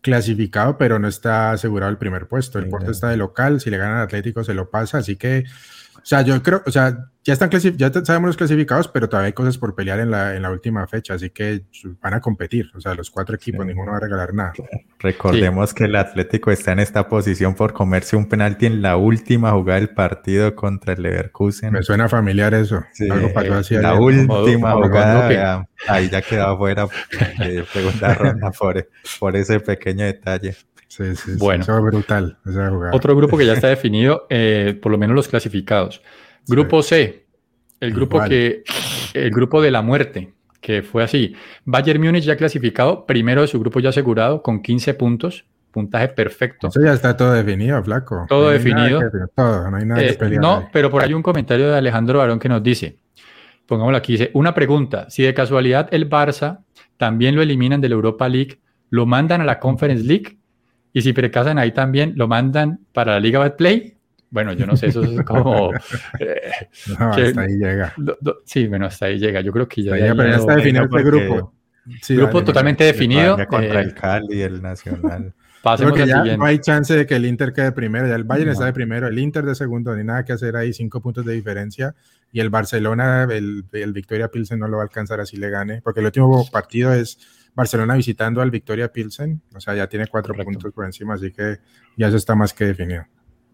[0.00, 2.58] clasificado, pero no está asegurado el primer puesto.
[2.58, 3.60] El Porto está de local.
[3.60, 4.98] Si le gana al Atlético, se lo pasa.
[4.98, 5.44] Así que
[6.02, 9.32] O sea, yo creo, o sea, ya están ya sabemos los clasificados, pero todavía hay
[9.32, 11.62] cosas por pelear en la, en la última fecha, así que
[12.00, 12.70] van a competir.
[12.74, 14.52] O sea, los cuatro equipos, ninguno va a regalar nada.
[14.98, 19.52] Recordemos que el Atlético está en esta posición por comerse un penalti en la última
[19.52, 21.72] jugada del partido contra el Leverkusen.
[21.72, 22.82] Me suena familiar eso.
[23.08, 23.76] Algo pasó así.
[23.76, 26.88] La última jugada, ahí ya quedó fuera
[27.38, 28.88] de segunda ronda por,
[29.20, 30.56] por ese pequeño detalle.
[30.92, 32.36] Sí, sí, bueno, eso brutal.
[32.92, 36.02] Otro grupo que ya está definido, eh, por lo menos los clasificados.
[36.46, 37.24] Grupo C,
[37.80, 38.62] el grupo que,
[39.14, 41.34] el grupo de la muerte, que fue así.
[41.64, 46.68] Bayern Múnich ya clasificado, primero de su grupo ya asegurado con 15 puntos, puntaje perfecto.
[46.68, 48.26] Eso ya está todo definido, flaco.
[48.28, 49.00] Todo definido.
[49.34, 50.42] no hay nada que eh, pelear.
[50.42, 52.98] No, pero por ahí un comentario de Alejandro Barón que nos dice,
[53.64, 56.58] pongámoslo aquí, dice, una pregunta, si de casualidad el Barça
[56.98, 60.41] también lo eliminan de la Europa League, ¿lo mandan a la Conference League?
[60.92, 63.96] Y si precasan ahí también, ¿lo mandan para la Liga Play?
[64.30, 65.70] Bueno, yo no sé, eso es como...
[66.18, 66.40] Eh,
[66.98, 67.94] hasta ahí llega.
[68.44, 69.40] sí, bueno, hasta ahí llega.
[69.40, 69.98] Yo creo que ya...
[69.98, 71.52] ya, pero está definido este grupo.
[72.08, 73.36] grupo totalmente definido.
[73.46, 75.34] Contra eh, el Cali el Nacional.
[75.62, 78.50] Pasemos al ya no hay chance de que el Inter quede primero, ya el Bayern
[78.50, 81.34] está de primero, el Inter de segundo, ni nada que hacer ahí, cinco puntos de
[81.34, 81.94] diferencia,
[82.32, 85.80] y el Barcelona, el, el Victoria Pilsen no lo va a alcanzar así le gane,
[85.80, 87.16] porque el último partido es
[87.54, 91.58] Barcelona visitando al Victoria Pilsen, o sea, ya tiene cuatro puntos por encima, así que
[91.96, 93.04] ya eso está más que definido.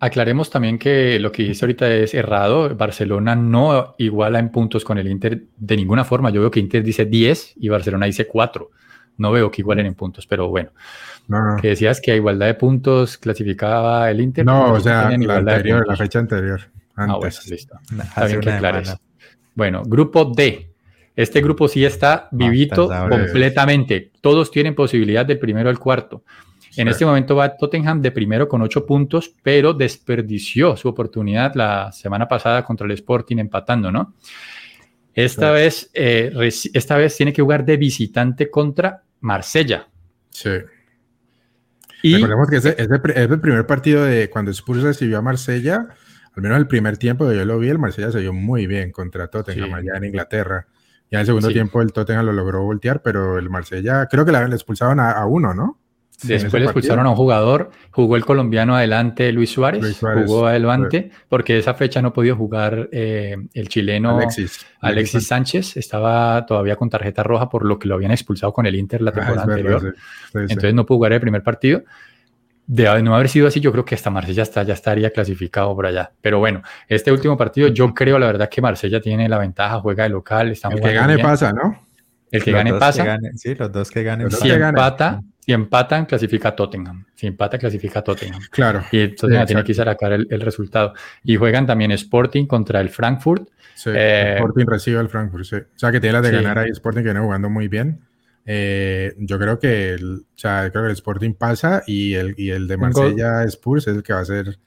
[0.00, 2.74] Aclaremos también que lo que dijiste ahorita es errado.
[2.76, 6.30] Barcelona no iguala en puntos con el Inter de ninguna forma.
[6.30, 8.70] Yo veo que Inter dice 10 y Barcelona dice 4.
[9.16, 10.70] No veo que igualen en puntos, pero bueno.
[11.60, 14.46] Que decías que a igualdad de puntos clasificaba el Inter.
[14.46, 16.60] No, o sea, la, la fecha anterior.
[16.94, 17.78] Ah, bueno, listo.
[18.00, 18.82] Está bien que
[19.54, 20.70] Bueno, grupo D.
[21.18, 24.12] Este grupo sí está vivito completamente.
[24.20, 26.22] Todos tienen posibilidad del primero al cuarto.
[26.76, 31.90] En este momento va Tottenham de primero con ocho puntos, pero desperdició su oportunidad la
[31.90, 34.14] semana pasada contra el Sporting empatando, ¿no?
[35.12, 36.32] Esta, vez, eh,
[36.72, 39.88] esta vez tiene que jugar de visitante contra Marsella.
[40.30, 40.50] Sí.
[42.04, 45.88] Y, Recordemos que ese, es el primer partido de cuando Spurs recibió a Marsella,
[46.32, 48.92] al menos el primer tiempo que yo lo vi, el Marsella se vio muy bien
[48.92, 50.68] contra Tottenham allá en Inglaterra.
[51.10, 54.32] Ya en el segundo tiempo el Tottenham lo logró voltear, pero el Marsella, creo que
[54.32, 55.78] le expulsaron a, uno, ¿no?
[56.22, 61.58] Después le expulsaron a un jugador, jugó el colombiano adelante Luis Suárez, jugó adelante, porque
[61.58, 64.18] esa fecha no podía jugar eh, el chileno
[64.80, 68.74] Alexis, Sánchez, estaba todavía con tarjeta roja por lo que lo habían expulsado con el
[68.74, 69.94] Inter la ah, temporada anterior,
[70.34, 71.84] entonces no pudo jugar el primer partido.
[72.68, 75.86] De no haber sido así, yo creo que hasta Marsella está, ya estaría clasificado por
[75.86, 76.12] allá.
[76.20, 80.02] Pero bueno, este último partido, yo creo la verdad que Marsella tiene la ventaja, juega
[80.02, 80.48] de local.
[80.48, 81.88] el que gane pasa, ¿no?
[82.30, 83.18] El que gane pasa.
[83.36, 84.30] sí, los dos que ganen.
[84.30, 87.06] Si, empata, si empatan, clasifica Tottenham.
[87.14, 88.42] Si empata, clasifica Tottenham.
[88.50, 88.84] Claro.
[88.92, 90.92] Y entonces tiene que sacar el, el, resultado.
[91.24, 93.48] Y juegan también Sporting contra el Frankfurt.
[93.74, 95.56] Sí, eh, Sporting recibe al Frankfurt, sí.
[95.56, 98.00] O sea que tiene la de ganar ahí Sporting que viene jugando muy bien.
[98.50, 102.48] Eh, yo creo que el, o sea, creo que el Sporting pasa y el, y
[102.48, 104.58] el de Marsella Spurs es el que va a ser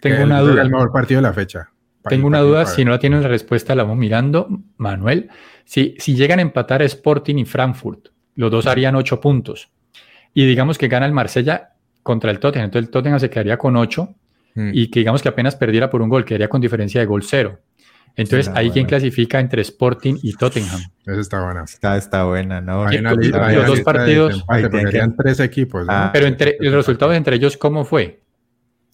[0.00, 0.62] tengo una duda.
[0.62, 1.68] el mejor partido de la fecha.
[2.08, 4.48] Tengo una duda, si no la tienen la respuesta, la vamos mirando.
[4.76, 5.30] Manuel,
[5.64, 9.68] si, si llegan a empatar Sporting y Frankfurt, los dos harían ocho puntos.
[10.32, 11.72] Y digamos que gana el Marsella
[12.04, 14.14] contra el Tottenham, entonces el Tottenham se quedaría con ocho
[14.54, 14.70] mm.
[14.72, 17.58] y que digamos que apenas perdiera por un gol, quedaría con diferencia de gol cero.
[18.16, 20.80] Entonces, ahí quien clasifica entre Sporting y Tottenham.
[21.06, 21.64] Esa está buena.
[21.64, 22.86] Está, está buena, ¿no?
[22.86, 24.44] Hay los dos partidos.
[24.82, 25.86] Serían tres equipos.
[25.88, 28.22] Ah, pero entre los resultados entre ellos, ¿cómo fue?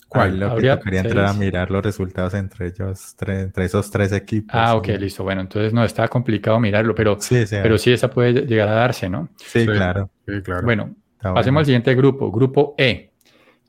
[0.08, 0.38] ¿Cuál?
[0.38, 4.54] Lo que quería entrar a mirar los resultados entre ellos, entre esos tres equipos.
[4.54, 5.24] Ah, ok, listo.
[5.24, 9.08] Bueno, entonces no está complicado mirarlo, pero sí, pero sí esa puede llegar a darse,
[9.08, 9.28] ¿no?
[9.36, 10.10] Sí, claro.
[10.26, 10.62] Sí, claro.
[10.62, 13.10] Bueno, pasemos al siguiente grupo, grupo E.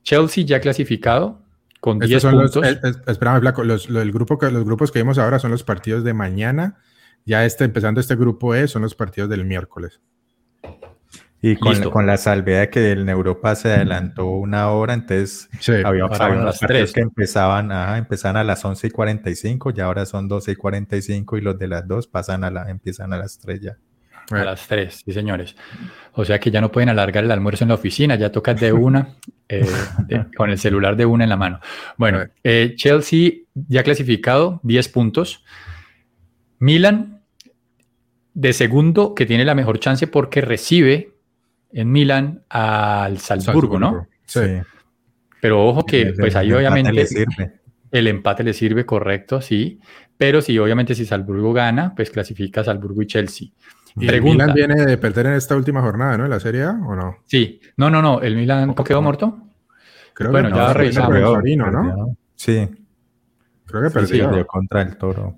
[0.04, 1.42] Chelsea ya clasificado,
[1.80, 2.56] con 10 puntos.
[2.56, 2.76] Los,
[3.08, 6.78] espérame, Flaco, los, grupo que, los grupos que vimos ahora son los partidos de mañana.
[7.26, 10.00] Ya este, empezando este grupo E son los partidos del miércoles.
[11.42, 15.48] Y con, con, la salvedad de que el Europa se adelantó una hora, entonces
[15.84, 20.54] había, unos partidos que empezaban, empezaban a las 11 y 45, y ahora son 12
[20.54, 23.78] y 45, y los de las dos pasan a la, empiezan a las 3 ya.
[24.32, 25.56] A las 3, sí, señores.
[26.14, 28.74] O sea que ya no pueden alargar el almuerzo en la oficina, ya tocas de
[28.74, 29.16] una,
[29.50, 29.66] eh,
[30.36, 31.60] con el celular de una en la mano.
[31.98, 35.44] Bueno, eh, Chelsea ya clasificado, 10 puntos.
[36.60, 37.22] Milan,
[38.34, 41.12] de segundo, que tiene la mejor chance porque recibe
[41.72, 44.08] en Milan al Salzburgo, ¿no?
[44.26, 44.42] Sí.
[45.42, 47.06] Pero ojo que, pues ahí obviamente
[47.92, 49.80] el empate le sirve, correcto, sí.
[50.18, 53.50] Pero si obviamente si Salzburgo gana, pues clasifica Salzburgo y Chelsea.
[53.98, 56.26] Y el Milan viene de perder en esta última jornada, ¿no?
[56.26, 57.18] En la Serie A, ¿o no?
[57.26, 57.62] Sí.
[57.78, 58.22] No, no, no.
[58.22, 59.38] ¿El Milan quedó muerto?
[60.14, 61.72] Creo bueno, que no, ya revisamos.
[61.72, 62.18] ¿no?
[62.36, 62.70] Sí.
[63.66, 64.48] Creo que perdió.
[64.48, 65.38] contra el Toro.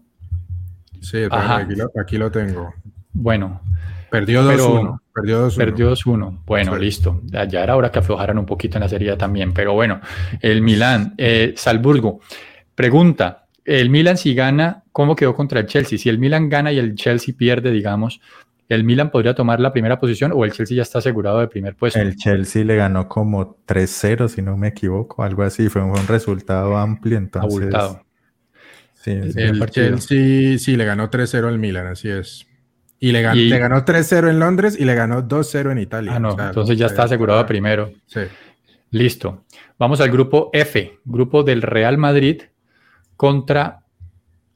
[1.02, 2.74] Sí, aquí lo, aquí lo, tengo.
[3.14, 3.62] Bueno.
[4.10, 5.02] Perdió 2-1.
[5.14, 5.58] Perdió 2-1.
[5.58, 6.40] Perdió 2-1.
[6.46, 7.22] Bueno, listo.
[7.26, 9.54] Ya, era hora que aflojaran un poquito en la serie también.
[9.54, 10.00] Pero bueno,
[10.42, 12.22] el Milán, eh, Salzburgo.
[12.74, 15.98] Pregunta, el Milan si gana, ¿cómo quedó contra el Chelsea?
[15.98, 18.22] Si el Milan gana y el Chelsea pierde, digamos,
[18.70, 21.76] ¿el Milan podría tomar la primera posición o el Chelsea ya está asegurado de primer
[21.76, 22.00] puesto?
[22.00, 25.70] El Chelsea le ganó como 3-0, si no me equivoco, algo así.
[25.70, 27.58] Fue un, resultado amplio, entonces...
[27.58, 28.04] Abultado.
[28.94, 32.46] Sí, el Chelsea sí le ganó 3-0 al Milan, así es.
[33.00, 36.16] Y le, ganó 3-0 en Londres y le ganó 2-0 en Italia.
[36.16, 37.92] Ah, no, entonces ya está asegurado primero.
[38.08, 38.22] Sí.
[38.90, 39.46] Listo.
[39.78, 42.42] Vamos al grupo F, grupo del Real Madrid
[43.16, 43.84] contra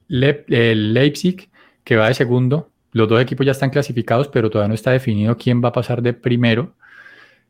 [0.08, 1.50] el Leipzig,
[1.84, 2.71] que va de segundo.
[2.92, 6.02] Los dos equipos ya están clasificados, pero todavía no está definido quién va a pasar
[6.02, 6.74] de primero.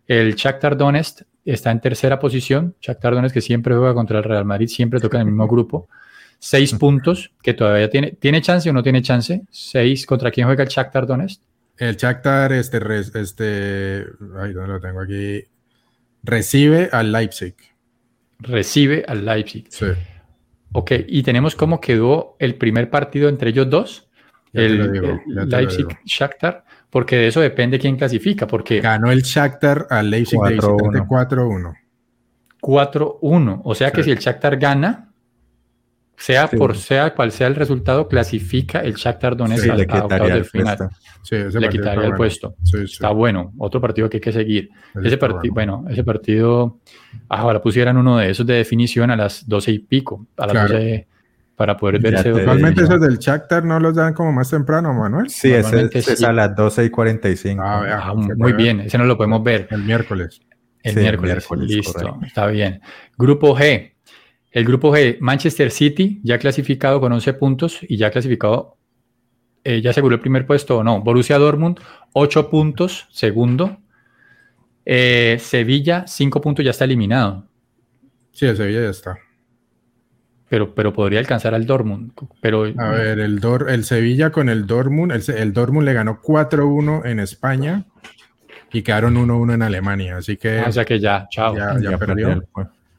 [0.06, 2.74] El Shakhtar Donetsk está en tercera posición.
[2.80, 5.88] Shakhtar Donetsk que siempre juega contra el Real Madrid, siempre toca en el mismo grupo.
[6.38, 8.12] Seis puntos, que todavía tiene.
[8.12, 9.42] ¿Tiene chance o no tiene chance?
[9.50, 10.06] Seis.
[10.06, 11.40] ¿Contra quién juega el Shakhtar Donetsk?
[11.76, 12.78] El Shakhtar, este,
[13.14, 14.06] este,
[14.38, 15.44] ay, ¿dónde lo tengo aquí?
[16.22, 17.54] Recibe al Leipzig.
[18.38, 19.66] Recibe al Leipzig.
[19.70, 19.86] Sí.
[20.72, 24.08] Ok, y tenemos cómo quedó el primer partido entre ellos dos,
[24.52, 28.46] el, Leipzig-Shakhtar, porque de eso depende quién clasifica.
[28.46, 31.74] Porque Ganó el Shakhtar al Leipzig 4-1.
[32.60, 35.12] 4-1, o sea que si el Shakhtar gana,
[36.16, 40.90] sea por sea cual sea el resultado, clasifica el Shakhtar Donetsk a, octavos del final.
[41.30, 42.54] le quitaría el puesto.
[42.84, 43.52] Está bueno.
[43.58, 44.70] Otro partido que hay que seguir.
[45.02, 45.84] Ese, partido, bueno.
[45.90, 46.78] ese partido,
[47.28, 51.08] ahora pusieran uno de esos de definición a las 12 y pico, a las 12
[51.62, 52.28] para poder verse.
[52.28, 55.30] Normalmente esos del Shakhtar no los dan como más temprano, Manuel.
[55.30, 57.62] Sí, ese, es a las 12 y 45.
[57.64, 59.68] Ah, ah muy bien, ese no lo podemos ver.
[59.70, 60.40] El miércoles.
[60.82, 62.80] El miércoles, listo, está bien.
[63.16, 63.92] Grupo G,
[64.50, 68.76] el grupo G, Manchester City, ya clasificado con 11 puntos y ya clasificado,
[69.62, 71.00] eh, ya aseguró el primer puesto o no.
[71.00, 71.78] Borussia Dortmund,
[72.12, 73.78] 8 puntos, segundo.
[74.84, 77.46] Eh, Sevilla, 5 puntos, ya está eliminado.
[78.32, 79.16] Sí, el Sevilla ya está.
[80.52, 82.12] Pero, pero podría alcanzar al Dortmund.
[82.42, 87.20] Pero, a ver, el, el Sevilla con el Dortmund, el, Dortmund le ganó 4-1 en
[87.20, 87.86] España
[88.70, 90.18] y quedaron 1-1 en Alemania.
[90.18, 90.58] Así que.
[90.58, 91.56] Ah, o sea que ya, chao.
[91.56, 92.44] Ya, perdió.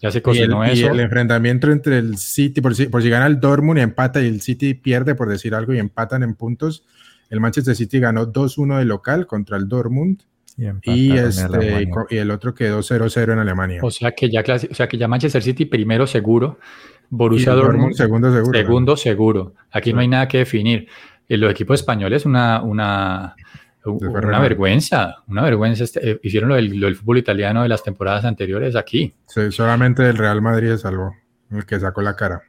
[0.02, 0.88] Ya se cocinó y el, eso.
[0.88, 4.20] Y el enfrentamiento entre el City, por si, por si gana el Dortmund y empata
[4.20, 6.84] y el City pierde, por decir algo, y empatan en puntos.
[7.30, 10.24] El Manchester City ganó 2-1 de local contra el Dortmund.
[10.58, 13.80] Y, este, y, el otro quedó 0-0 en Alemania.
[13.84, 16.60] O sea que ya o sea que ya Manchester City primero seguro,
[17.10, 18.58] Borussia Dortmund, segundo seguro.
[18.58, 19.54] Segundo seguro.
[19.72, 20.88] Aquí no hay nada que definir.
[21.30, 23.36] En los equipos españoles una, una
[23.86, 25.84] una vergüenza, una vergüenza.
[25.84, 29.14] Este, eh, hicieron lo del, fútbol italiano de las temporadas anteriores aquí.
[29.28, 31.16] Sí, solamente el Real Madrid es algo,
[31.52, 32.42] el que sacó la cara.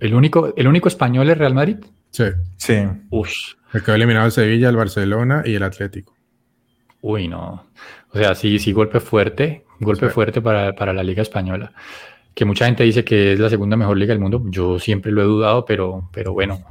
[0.00, 1.76] ¿El único, ¿El único español es Real Madrid?
[2.10, 2.24] Sí.
[2.56, 2.74] Sí.
[2.74, 6.14] El que ha eliminado el Sevilla, el Barcelona y el Atlético.
[7.00, 7.64] Uy, no.
[8.10, 11.72] O sea, sí, sí, golpe fuerte, golpe fuerte para, para, la Liga Española.
[12.38, 14.40] Que mucha gente dice que es la segunda mejor liga del mundo.
[14.46, 16.62] Yo siempre lo he dudado, pero, pero bueno,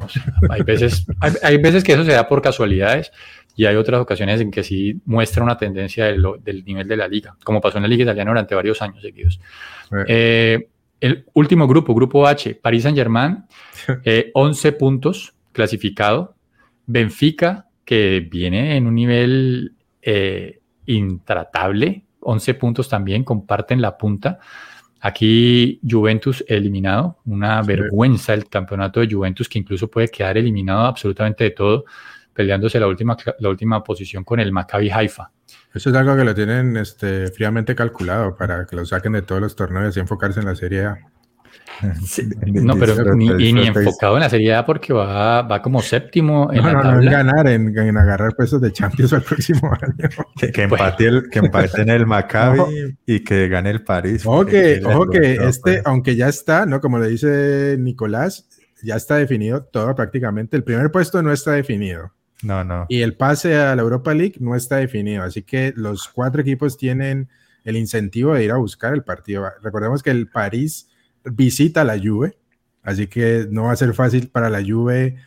[0.50, 3.12] hay, veces, hay, hay veces que eso se da por casualidades
[3.54, 7.36] y hay otras ocasiones en que sí muestra una tendencia del, nivel de la liga,
[7.44, 9.42] como pasó en la liga italiana durante varios años seguidos.
[10.08, 10.70] Eh,
[11.02, 13.44] el último grupo, grupo H, París Saint Germain,
[14.34, 16.36] 11 puntos clasificado.
[16.86, 24.40] Benfica, que viene en un nivel eh, intratable, 11 puntos también, comparten la punta.
[25.02, 31.44] Aquí Juventus eliminado, una vergüenza el campeonato de Juventus que incluso puede quedar eliminado absolutamente
[31.44, 31.86] de todo
[32.34, 35.32] peleándose la última, la última posición con el Maccabi Haifa.
[35.74, 39.42] Eso es algo que lo tienen este, fríamente calculado para que lo saquen de todos
[39.42, 40.98] los torneos y enfocarse en la Serie A.
[42.46, 46.64] no, pero ni, ni enfocado en la Serie A porque va, va como séptimo en
[46.64, 47.04] la tabla.
[47.04, 50.10] en ganar, en, agarrar puestos de Champions al próximo año.
[50.54, 54.26] Que, empate, el, que empate en el Maccabi y que gane el París.
[54.26, 56.82] Ojo que, ojo que este, aunque ya está, ¿no?
[56.82, 58.48] Como le dice Nicolás,
[58.84, 60.58] ya está definido todo prácticamente.
[60.58, 62.14] El primer puesto no está definido.
[62.44, 62.86] No, no.
[62.90, 66.78] Y el pase a la Europa League no está definido, así que los cuatro equipos
[66.78, 67.30] tienen
[67.64, 69.46] el incentivo de ir a buscar el partido.
[69.62, 70.87] Recordemos que el París
[71.32, 72.38] visita la Juve,
[72.84, 75.18] así que no va a ser fácil para la Juve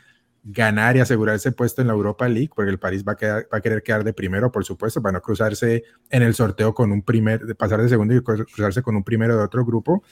[0.43, 4.05] ganar y asegurarse puesto en la Europa League, porque el París va a, querer quedar
[4.05, 7.89] de primero, por supuesto, para no cruzarse en el sorteo con un primer, pasar de
[7.89, 10.03] segundo y cruzarse con un primero de otro grupo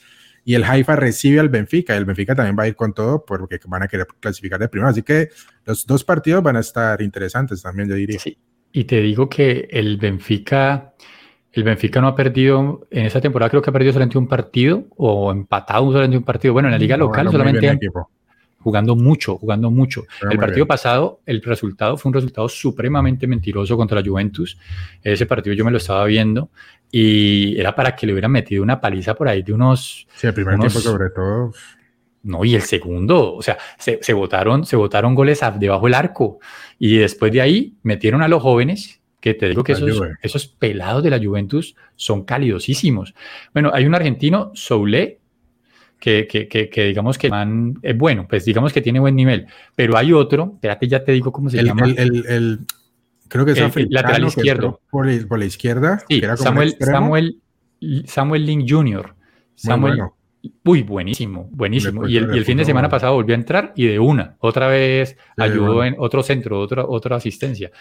[0.49, 1.95] y el Haifa recibe al Benfica.
[1.95, 4.69] Y el Benfica también va a ir con todo porque van a querer clasificar de
[4.69, 4.89] primero.
[4.89, 5.29] Así que
[5.67, 8.19] los dos partidos van a estar interesantes también, yo diría.
[8.19, 8.39] Sí.
[8.73, 10.95] Y te digo que el Benfica,
[11.59, 14.85] el Benfica no ha perdido, en esta temporada creo que ha perdido solamente un partido
[14.97, 16.55] o empatado solamente un partido.
[16.55, 17.79] Bueno, en la liga local solamente
[18.61, 20.05] jugando mucho, jugando mucho.
[20.31, 24.57] el partido pasado, el resultado fue un resultado supremamente mentiroso contra la Juventus.
[25.03, 26.51] Ese partido yo me lo estaba viendo
[26.93, 30.07] y era para que le hubieran metido una paliza por ahí de unos...
[30.15, 31.53] Sí, el primer tiempo sobre todo.
[32.23, 36.39] No, y el segundo, o sea, se, se votaron, se votaron goles debajo del arco
[36.79, 41.03] y después de ahí metieron a los jóvenes que te digo que esos, esos, pelados
[41.03, 43.15] de la Juventus son calidosísimos.
[43.53, 45.19] Bueno, hay un argentino, Soule,
[45.99, 47.31] que, que, que, digamos que
[47.83, 51.33] es bueno, pues digamos que tiene buen nivel, pero hay otro, espérate, ya te digo
[51.33, 51.87] cómo se llama.
[51.87, 52.61] El, el,
[53.27, 54.81] creo que es el, lateral izquierdo.
[54.91, 56.03] Por, la izquierda.
[56.09, 57.41] Sí, Samuel, Samuel,
[58.07, 59.15] Samuel Link Jr.
[59.57, 60.01] Samuel,
[60.65, 62.07] Uy, buenísimo, buenísimo.
[62.07, 65.85] Y el, fin de semana pasado volvió a entrar y de una, otra vez ayudó
[65.85, 67.73] en otro centro, otra, otra asistencia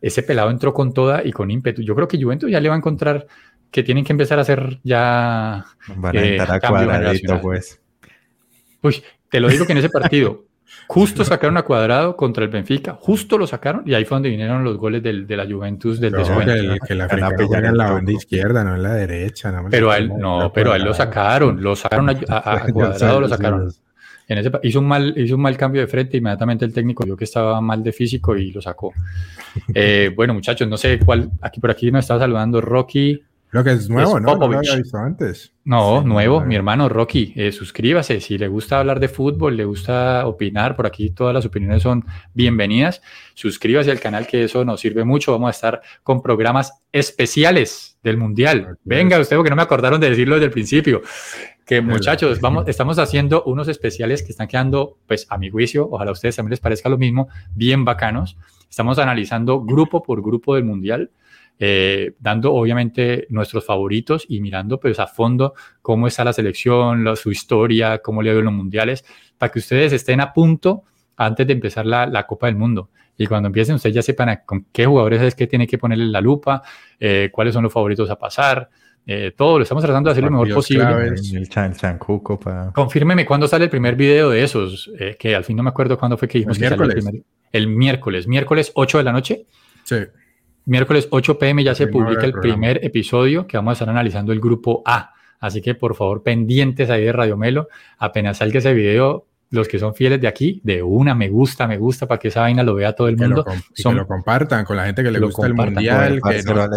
[0.00, 1.82] ese pelado entró con toda y con ímpetu.
[1.82, 3.26] Yo creo que Juventus ya le va a encontrar
[3.70, 5.64] que tienen que empezar a hacer ya.
[5.96, 7.80] Van a entrar a cuadradito, pues.
[8.82, 10.44] Uy, te lo digo que en ese partido,
[10.88, 14.64] justo sacaron a cuadrado contra el Benfica, justo lo sacaron y ahí fue donde vinieron
[14.64, 16.52] los goles del, de la Juventus del descuento.
[16.86, 19.52] Que, la en la banda izquierda, no en la derecha.
[19.70, 23.28] pero a él, no, pero a él lo sacaron, lo sacaron a, a cuadrado, lo
[23.28, 23.70] sacaron
[24.62, 27.60] hizo, un mal, hizo un mal cambio de frente, inmediatamente el técnico vio que estaba
[27.60, 28.92] mal de físico y lo sacó.
[29.74, 33.20] Eh, bueno, muchachos, no sé cuál, aquí por aquí me estaba saludando Rocky.
[33.50, 34.36] Creo que es nuevo, ¿no?
[34.36, 35.52] No lo había visto antes.
[35.64, 37.32] No, nuevo, mi hermano Rocky.
[37.34, 38.20] Eh, suscríbase.
[38.20, 42.04] Si le gusta hablar de fútbol, le gusta opinar, por aquí todas las opiniones son
[42.32, 43.02] bienvenidas.
[43.34, 45.32] Suscríbase al canal, que eso nos sirve mucho.
[45.32, 48.78] Vamos a estar con programas especiales del Mundial.
[48.84, 51.02] Venga, usted, porque no me acordaron de decirlo desde el principio
[51.70, 56.10] que muchachos, vamos, estamos haciendo unos especiales que están quedando, pues a mi juicio, ojalá
[56.10, 58.36] a ustedes también les parezca lo mismo, bien bacanos.
[58.68, 61.12] Estamos analizando grupo por grupo del Mundial,
[61.60, 67.30] eh, dando obviamente nuestros favoritos y mirando pues a fondo cómo está la selección, su
[67.30, 69.04] historia, cómo le ven los mundiales,
[69.38, 70.84] para que ustedes estén a punto
[71.16, 72.88] antes de empezar la, la Copa del Mundo.
[73.16, 76.22] Y cuando empiecen, ustedes ya sepan con qué jugadores es que tienen que ponerle la
[76.22, 76.62] lupa,
[76.98, 78.70] eh, cuáles son los favoritos a pasar,
[79.06, 80.84] eh, todo lo estamos tratando de hacer lo mejor posible.
[81.34, 81.98] el chan,
[82.72, 85.98] Confírmeme cuándo sale el primer video de esos, eh, que al fin no me acuerdo
[85.98, 86.96] cuándo fue que dijimos el que miércoles.
[86.96, 87.22] el primer.
[87.52, 89.44] El miércoles, miércoles 8 de la noche.
[89.84, 89.96] Sí.
[90.66, 94.40] Miércoles 8 pm ya se publica el primer episodio que vamos a estar analizando el
[94.40, 95.14] grupo A.
[95.40, 97.68] Así que por favor, pendientes ahí de Radio Melo.
[97.98, 101.78] Apenas salga ese video, los que son fieles de aquí, de una, me gusta, me
[101.78, 103.44] gusta, para que esa vaina lo vea todo el mundo.
[103.74, 106.70] Que lo, compartan con la gente que le gusta el mundial, que no,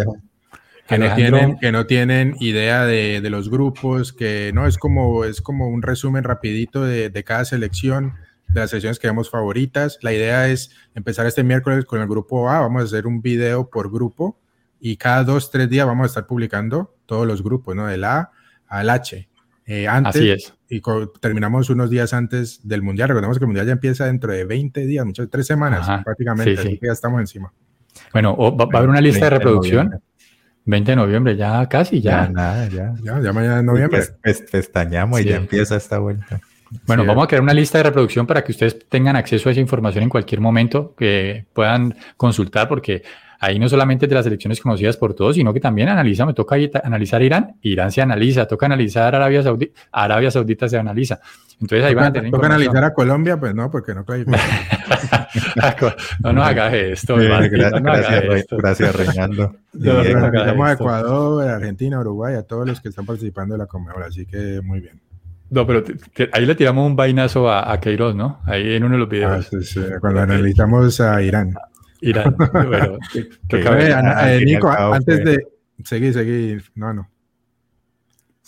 [0.86, 5.24] que no, tienen, que no tienen idea de, de, los grupos, que no es como,
[5.24, 8.14] es como un resumen rapidito de, de, cada selección,
[8.54, 9.98] de las selecciones que vemos favoritas.
[10.00, 13.68] La idea es empezar este miércoles con el grupo A, vamos a hacer un video
[13.68, 14.38] por grupo
[14.80, 17.86] y cada dos, tres días vamos a estar publicando todos los grupos, ¿no?
[17.86, 18.30] Del A
[18.68, 19.28] al H.
[19.66, 20.54] Eh, antes, Así es.
[20.68, 20.82] Y
[21.20, 23.08] terminamos unos días antes del Mundial.
[23.08, 26.78] Recordemos que el Mundial ya empieza dentro de 20 días, muchas, tres semanas prácticamente, así
[26.78, 27.52] que ya estamos encima.
[28.12, 30.00] Bueno, va, a haber una lista de reproducción.
[30.66, 32.26] 20 de noviembre, ya casi, ya.
[32.26, 32.94] Ya, nada, ya.
[33.02, 34.02] Ya, ya mañana es noviembre.
[34.50, 36.40] pestañamos y ya empieza esta vuelta.
[36.86, 39.60] Bueno, vamos a crear una lista de reproducción para que ustedes tengan acceso a esa
[39.60, 43.02] información en cualquier momento, que puedan consultar, porque
[43.44, 46.56] ahí no solamente de las elecciones conocidas por todos, sino que también analiza, me toca
[46.82, 51.20] analizar Irán, Irán se analiza, toca analizar Arabia Saudita, Arabia Saudita se analiza.
[51.60, 53.38] Entonces ahí van a tener ¿Toca analizar a Colombia?
[53.38, 54.04] Pues no, porque no
[56.20, 57.16] no nos hagas esto.
[57.16, 58.56] gracias, no esto.
[58.56, 59.54] gracias, Reinaldo.
[59.74, 64.26] Analizamos a Ecuador, Argentina, Uruguay, a todos los que están participando de la Conmebol, así
[64.26, 65.00] que muy bien.
[65.50, 65.84] No, pero
[66.32, 68.40] ahí le tiramos un vainazo a, a Queiroz, ¿no?
[68.44, 69.46] Ahí en uno de los videos.
[69.46, 71.54] Ah, sí, sí, cuando analizamos a Irán.
[72.00, 72.34] Irán.
[72.58, 72.98] Bueno,
[73.50, 75.46] eh, Nico, antes de
[75.84, 77.10] seguir, seguir, no, no.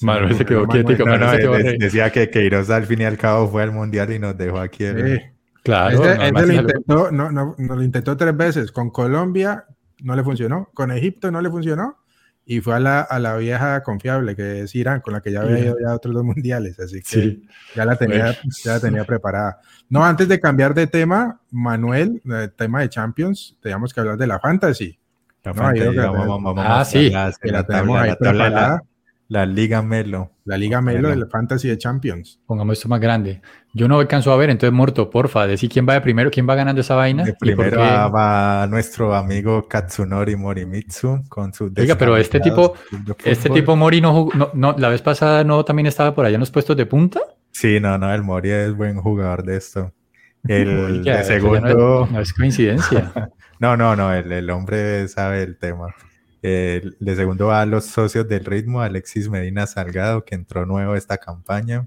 [0.03, 0.92] Manuel se quedó quieto.
[1.78, 4.84] decía que Queiroz al fin y al cabo fue al mundial y nos dejó aquí.
[5.62, 6.05] Claro.
[6.05, 8.70] Este, este lo, intentó, no, no, lo intentó tres veces.
[8.70, 9.64] Con Colombia
[10.03, 10.70] no le funcionó.
[10.74, 11.97] Con Egipto no le funcionó.
[12.49, 15.40] Y fue a la, a la vieja confiable, que es Irán, con la que ya
[15.40, 16.78] había ido ya a otros dos mundiales.
[16.78, 17.40] Así que
[17.74, 19.59] ya, la tenía, ya la tenía preparada.
[19.88, 24.28] No, antes de cambiar de tema, Manuel, el tema de Champions, teníamos que hablar de
[24.28, 24.97] la Fantasy.
[25.42, 25.97] La fantasy,
[26.59, 27.11] ah, sí.
[27.11, 27.26] La,
[28.01, 28.82] ahí preparada.
[29.28, 30.30] La Liga Melo.
[30.47, 32.40] La Liga Melo del Fantasy de Champions.
[32.47, 33.42] Pongamos esto más grande.
[33.72, 36.55] Yo no alcanzo a ver, entonces muerto, porfa, decir quién va de primero, quién va
[36.55, 37.24] ganando esa vaina.
[37.24, 41.72] De primero va, nuestro amigo Katsunori Morimitsu con su.
[41.76, 42.74] Oiga, pero este tipo,
[43.24, 46.53] este tipo Mori no, no, la vez pasada no también estaba por allá en los
[46.53, 47.20] puestos de punta.
[47.51, 49.92] Sí, no, no, el Mori es buen jugador de esto.
[50.47, 52.09] El segundo.
[52.09, 53.12] No es, coincidencia.
[53.59, 55.88] no, no, no, el, el hombre sabe el tema.
[56.47, 61.18] De segundo va a los socios del ritmo, Alexis Medina Salgado, que entró nuevo esta
[61.18, 61.86] campaña.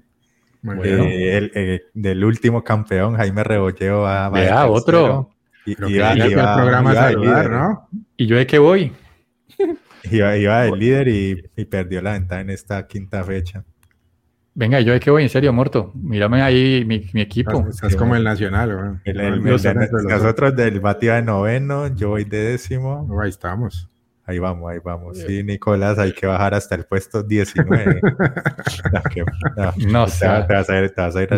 [0.84, 5.30] Eh, el, eh, del último campeón, Jaime Rebolleo va, a otro.
[5.64, 6.92] Y, iba, iba, programa
[7.48, 7.88] ¿no?
[8.16, 8.92] ¿Y yo de qué voy?
[10.10, 13.62] Iba, iba el líder y, y, perdió la ventaja en esta quinta fecha.
[14.54, 15.92] Venga, yo es que voy, en serio, Morto.
[15.94, 17.66] Mírame ahí mi, mi equipo.
[17.68, 19.00] Estás, como el nacional,
[20.08, 23.06] nosotros del Batía de noveno, yo voy de décimo.
[23.22, 23.90] ahí estamos.
[24.26, 25.18] Ahí vamos, ahí vamos.
[25.18, 28.00] Sí, Nicolás, hay que bajar hasta el puesto 19.
[29.88, 30.26] no, sé.
[30.46, 31.28] Te, vas a ir, te vas a ir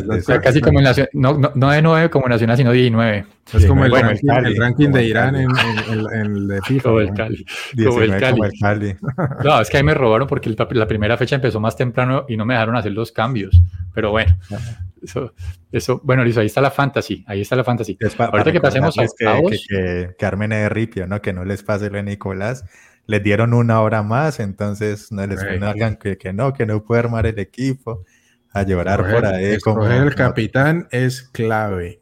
[0.42, 3.24] Casi como el nacional, no, no, no, de 9 como nacional, sino 19.
[3.54, 5.48] Es como el, ranking, el, ranking, de Irán en,
[6.12, 6.82] el de FIFA.
[6.82, 7.44] Como el Cali.
[7.84, 8.30] Como el Cali.
[8.32, 8.96] Como el Cali.
[9.42, 12.44] No, es que ahí me robaron porque la primera fecha empezó más temprano y no
[12.44, 13.58] me dejaron hacer los cambios.
[13.94, 14.36] Pero bueno,
[15.02, 15.34] eso,
[15.70, 17.98] eso, bueno, listo, ahí está la fantasy, ahí está la fantasy.
[18.18, 21.20] Ahorita que pasemos a que, que, que, armen de ripio, ¿no?
[21.20, 22.64] Que no les pase lo de Nicolás.
[23.06, 27.00] Les dieron una hora más, entonces no les hagan que, que no, que no puede
[27.00, 28.04] armar el equipo,
[28.52, 29.46] a llorar por ahí.
[29.46, 32.00] Escoger el capitán es clave.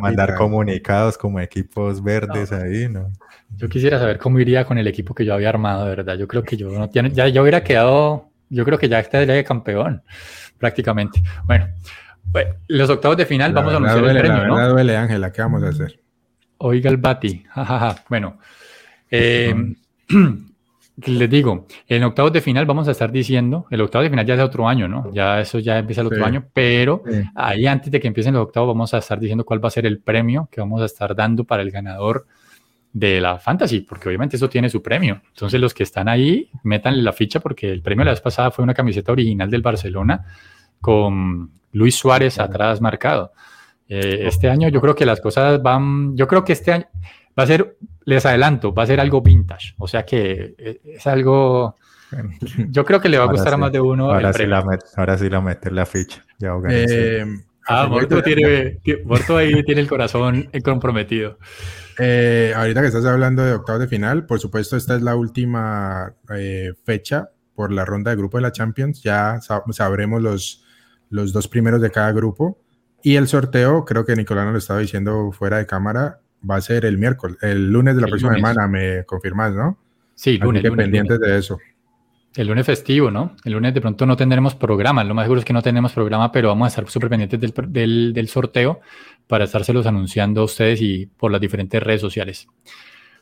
[0.00, 3.10] mandar, comunicados como equipos verdes ahí, ¿no?
[3.56, 6.16] Yo quisiera saber cómo iría con el equipo que yo había armado, de verdad.
[6.16, 9.34] Yo creo que yo no, ya, ya, ya hubiera quedado, yo creo que ya estaría
[9.34, 10.02] de campeón
[10.58, 11.22] prácticamente.
[11.44, 11.68] Bueno,
[12.30, 14.68] pues, los octavos de final vamos a anunciar el premio, la ¿no?
[14.70, 16.00] duele, Ángela, ¿qué vamos a hacer?
[16.58, 17.44] Oiga el Bati,
[18.08, 18.38] bueno,
[19.10, 19.54] eh,
[21.06, 24.34] les digo, en octavos de final vamos a estar diciendo, el octavo de final ya
[24.34, 25.12] es otro año, ¿no?
[25.12, 27.02] Ya eso ya empieza el otro año, pero
[27.34, 29.86] ahí antes de que empiecen los octavos vamos a estar diciendo cuál va a ser
[29.86, 32.26] el premio que vamos a estar dando para el ganador
[32.92, 35.20] de la fantasy, porque obviamente eso tiene su premio.
[35.28, 38.62] Entonces los que están ahí, metan la ficha porque el premio la vez pasada fue
[38.62, 40.24] una camiseta original del Barcelona
[40.80, 43.32] con Luis Suárez atrás marcado.
[43.88, 46.86] Eh, este año yo creo que las cosas van, yo creo que este año
[47.38, 51.06] va a ser, les adelanto, va a ser algo vintage, o sea que eh, es
[51.06, 51.76] algo,
[52.68, 54.10] yo creo que le va a gustar a más de uno.
[54.10, 54.64] Ahora, sí la,
[54.96, 56.22] ahora sí la mete la ficha.
[56.38, 57.24] Ya eh,
[57.68, 61.38] ah, Morto, tiene, Morto ahí tiene el corazón comprometido.
[61.98, 66.14] Eh, ahorita que estás hablando de octavos de final, por supuesto, esta es la última
[66.34, 69.02] eh, fecha por la ronda de grupo de la Champions.
[69.02, 69.40] Ya
[69.70, 70.64] sabremos los,
[71.10, 72.60] los dos primeros de cada grupo.
[73.02, 76.60] Y el sorteo, creo que Nicolás nos lo estaba diciendo fuera de cámara, va a
[76.60, 79.78] ser el miércoles, el lunes de la próxima semana, me confirmas, ¿no?
[80.14, 80.64] Sí, lunes.
[80.64, 81.58] Así pendientes de eso.
[82.34, 83.34] El lunes festivo, ¿no?
[83.44, 85.02] El lunes de pronto no tendremos programa.
[85.02, 88.12] Lo más seguro es que no tenemos programa, pero vamos a estar súper pendientes del,
[88.12, 88.80] del, sorteo
[89.26, 92.46] para estárselos anunciando a ustedes y por las diferentes redes sociales.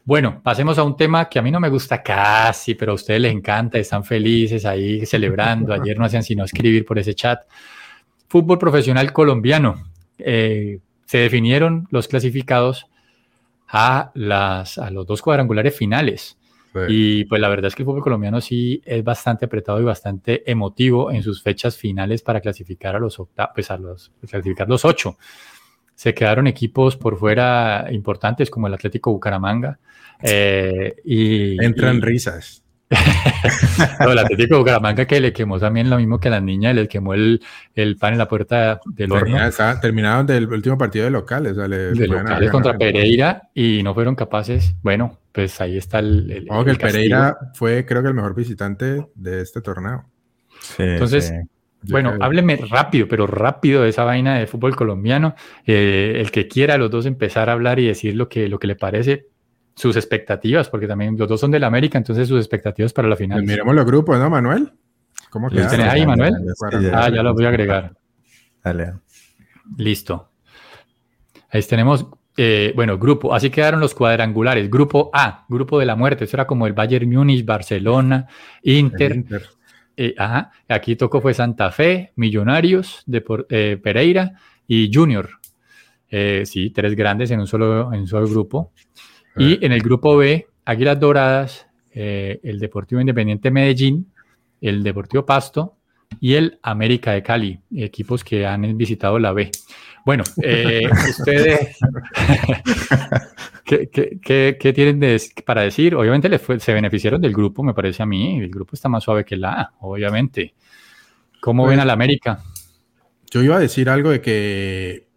[0.05, 3.21] Bueno, pasemos a un tema que a mí no me gusta casi, pero a ustedes
[3.21, 5.73] les encanta, están felices ahí celebrando.
[5.83, 7.41] Ayer no hacían sino escribir por ese chat.
[8.29, 9.85] Fútbol profesional colombiano.
[10.19, 12.87] Eh, se definieron los clasificados
[13.69, 16.37] a, las, a los dos cuadrangulares finales.
[16.89, 20.51] Y pues la verdad es que el fútbol colombiano sí es bastante apretado y bastante
[20.51, 24.85] emotivo en sus fechas finales para clasificar a los octavos, pues a los clasificar los
[24.85, 25.16] ocho.
[25.95, 29.79] Se quedaron equipos por fuera importantes como el Atlético Bucaramanga.
[30.22, 32.66] Eh, y, Entran risas.
[34.01, 37.14] el Atlético Bucaramanga que le quemó también lo mismo que a las niñas, le quemó
[37.14, 37.43] el,
[37.74, 39.39] el pan en la puerta del horno.
[39.80, 41.57] terminaron del último partido de locales.
[41.57, 44.74] de locales contra Pereira y no fueron capaces.
[44.82, 46.30] Bueno, pues ahí está el.
[46.30, 50.05] el, que el Pereira fue, creo que, el mejor visitante de este torneo.
[50.78, 51.32] Entonces,
[51.82, 55.34] bueno, hábleme rápido, pero rápido de esa vaina de fútbol colombiano.
[55.66, 58.66] Eh, el que quiera, los dos empezar a hablar y decir lo que, lo que
[58.66, 59.26] le parece,
[59.77, 63.39] sus expectativas, porque también los dos son del América, entonces sus expectativas para la final.
[63.39, 64.72] Pues miremos los grupos, ¿no, Manuel?
[65.31, 66.35] ¿Cómo ¿Los tenés ahí, Manuel?
[66.95, 67.95] ah, ya los voy a agregar.
[68.64, 68.95] Dale.
[69.77, 70.31] Listo.
[71.51, 72.07] Ahí tenemos
[72.39, 74.70] eh, bueno, grupo, así quedaron los cuadrangulares.
[74.70, 76.24] Grupo A, grupo de la muerte.
[76.24, 78.27] Eso era como el Bayern Múnich, Barcelona,
[78.62, 79.24] Inter.
[79.97, 80.53] Eh, ajá.
[80.68, 84.33] Aquí tocó fue Santa Fe, Millonarios, de eh, Pereira
[84.66, 85.31] y Junior.
[86.11, 88.72] sí, tres grandes en un solo, en un solo grupo.
[89.39, 94.12] Y en el grupo B, Águilas Doradas, el Deportivo Independiente Medellín,
[94.61, 95.76] el Deportivo Pasto
[96.20, 99.51] y el América de Cali, equipos que han visitado la B.
[100.05, 101.78] Bueno, eh, ustedes,
[103.64, 105.97] ¿qué, tienen para decir?
[105.97, 108.39] Obviamente se beneficiaron del grupo, me parece a mí.
[108.39, 110.55] El grupo está más suave que la A, obviamente.
[111.41, 112.41] ¿Cómo ven pues, a la América?
[113.30, 115.09] Yo iba a decir algo de que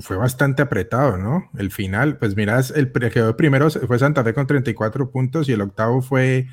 [0.00, 1.50] fue bastante apretado, ¿no?
[1.56, 5.52] El final, pues mirás, el que quedó primero fue Santa Fe con 34 puntos y
[5.52, 6.48] el octavo fue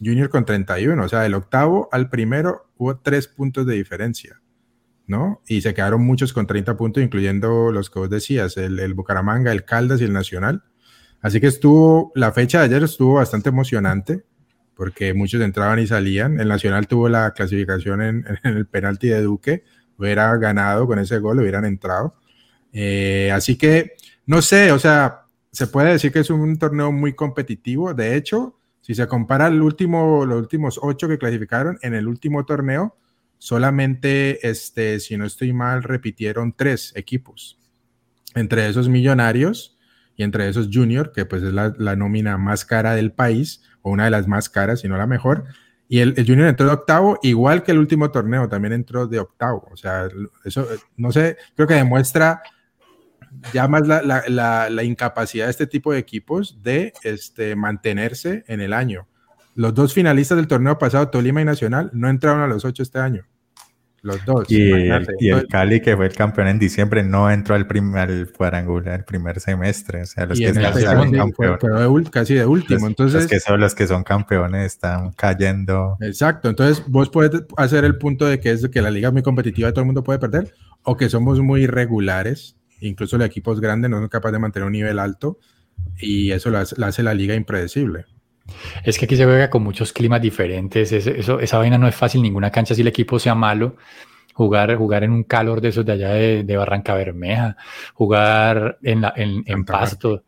[0.00, 1.02] Junior con 31.
[1.02, 4.40] O sea, del octavo al primero hubo tres puntos de diferencia.
[5.06, 5.42] ¿no?
[5.46, 9.64] Y se quedaron muchos con 30 puntos, incluyendo los que vos decías, el, Bucaramanga, el
[9.64, 10.64] Caldas y el Nacional.
[11.20, 14.24] Así que estuvo, la fecha de ayer estuvo bastante emocionante
[14.74, 16.40] porque muchos entraban y salían.
[16.40, 19.64] El Nacional tuvo la clasificación en, el penalti de Duque,
[19.96, 22.16] hubiera ganado con ese gol, hubieran entrado.
[22.74, 23.92] Eh, así que,
[24.26, 25.22] no sé, o sea,
[25.52, 27.94] se puede decir que es un torneo muy competitivo.
[27.94, 32.44] De hecho, si se compara el último, los últimos ocho que clasificaron en el último
[32.44, 32.98] torneo,
[33.38, 37.58] solamente, este, si no estoy mal, repitieron tres equipos.
[38.34, 39.78] Entre esos millonarios
[40.16, 43.90] y entre esos junior, que pues es la, la nómina más cara del país, o
[43.90, 45.44] una de las más caras, si no la mejor.
[45.88, 49.68] Y el, Junior entró de octavo, igual que el último torneo, también entró de octavo.
[49.70, 50.08] O sea,
[50.44, 50.66] eso,
[50.96, 52.42] no sé, creo que demuestra
[53.52, 58.60] ya más la, la, la, incapacidad de este tipo de equipos de este, mantenerse en
[58.60, 59.06] el año.
[59.54, 62.98] Los dos finalistas del torneo pasado, Tolima y Nacional, no entraron a los ocho este
[62.98, 63.26] año.
[64.04, 64.44] Los dos.
[64.50, 69.04] Y, el, Cali, que fue el campeón en diciembre, no entró al primer cuadrangular, el
[69.06, 70.02] primer semestre.
[70.02, 72.10] O sea, los que están campeones.
[72.10, 72.86] casi de último.
[72.86, 75.96] Entonces, los que son los que son campeones están cayendo.
[76.02, 76.50] Exacto.
[76.50, 79.70] Entonces, vos puedes hacer el punto de que es que la liga es muy competitiva
[79.70, 82.58] y todo el mundo puede perder, o que somos muy irregulares.
[82.88, 85.38] Incluso los equipos grandes no son capaces de mantener un nivel alto
[85.98, 88.06] y eso lo hace, la liga impredecible.
[88.84, 90.92] Es que aquí se juega con muchos climas diferentes.
[90.92, 92.20] Eso, esa vaina no es fácil.
[92.20, 93.76] Ninguna cancha, si el equipo sea malo,
[94.34, 97.56] jugar, jugar en un calor de esos de allá de, Barranca Bermeja,
[97.94, 100.24] jugar en, la, en, Pasto,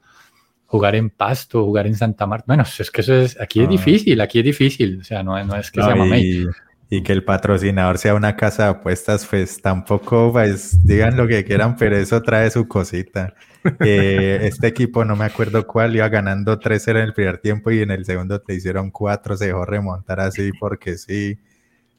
[0.64, 2.44] jugar en Pasto, jugar en Santa Marta.
[2.46, 3.70] Bueno, es que eso es, aquí es ah.
[3.70, 5.00] difícil, aquí es difícil.
[5.00, 6.46] O sea, no, no es que sea mamey.
[6.88, 11.44] Y que el patrocinador sea una casa de apuestas, pues tampoco, pues digan lo que
[11.44, 13.34] quieran, pero eso trae su cosita.
[13.80, 17.80] Eh, este equipo, no me acuerdo cuál, iba ganando 3-0 en el primer tiempo y
[17.80, 21.38] en el segundo te hicieron 4, se dejó remontar así porque sí.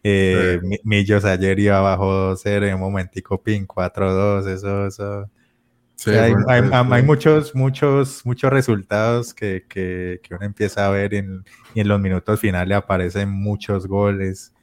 [0.04, 5.30] Eh, Millos ayer iba abajo 2-0, en un momentico pin 4-2, eso, eso.
[6.06, 11.82] hay, hay, muchos, muchos, muchos resultados que, que, que uno empieza a ver en, y
[11.82, 14.54] en los minutos finales aparecen muchos goles.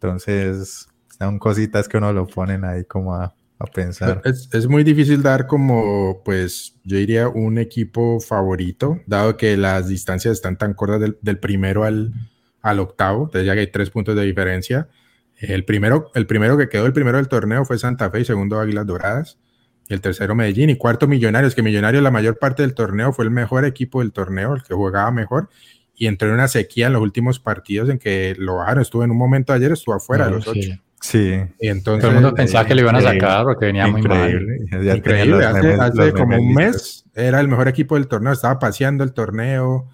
[0.00, 0.88] Entonces,
[1.18, 4.22] son cositas que uno lo ponen ahí como a, a pensar.
[4.24, 9.88] Es, es, muy difícil dar como, pues, yo diría un equipo favorito, dado que las
[9.88, 12.12] distancias están tan cortas del, del primero al,
[12.62, 14.88] al octavo, entonces ya que hay tres puntos de diferencia.
[15.36, 18.60] El primero, el primero que quedó, el primero del torneo fue Santa Fe y segundo
[18.60, 19.38] Águilas Doradas.
[19.88, 23.24] Y el tercero Medellín y cuarto Millonarios, que Millonarios la mayor parte del torneo fue
[23.24, 25.48] el mejor equipo del torneo, el que jugaba mejor
[25.98, 28.82] y entró en una sequía en los últimos partidos en que lo bajaron.
[28.82, 30.70] Estuvo en un momento ayer, estuvo afuera de los ocho.
[31.00, 31.34] Sí.
[31.60, 34.30] Y entonces, Todo el mundo pensaba que le iban a sacar porque venía muy mal.
[34.96, 35.44] Increíble.
[35.44, 39.88] Hace, hace como un mes era el mejor equipo del torneo, estaba paseando el torneo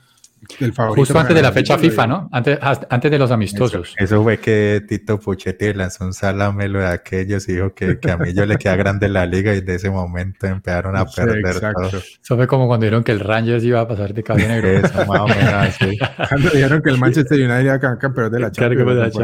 [0.95, 2.29] Justo antes de la fecha FIFA, ¿no?
[2.33, 3.95] Antes, antes de los amistosos.
[3.97, 8.17] Eso, fue que Tito Puchetti lanzó un salamelo de aquellos y dijo que, que a
[8.17, 11.89] mí yo le queda grande la liga y de ese momento empezaron a perder todo.
[11.89, 15.21] Eso fue como cuando dijeron que el Rangers iba a pasar de cabina Eso, más
[15.21, 15.99] o menos así.
[16.29, 19.15] cuando dijeron que el Manchester United iba a campeón de la Champions.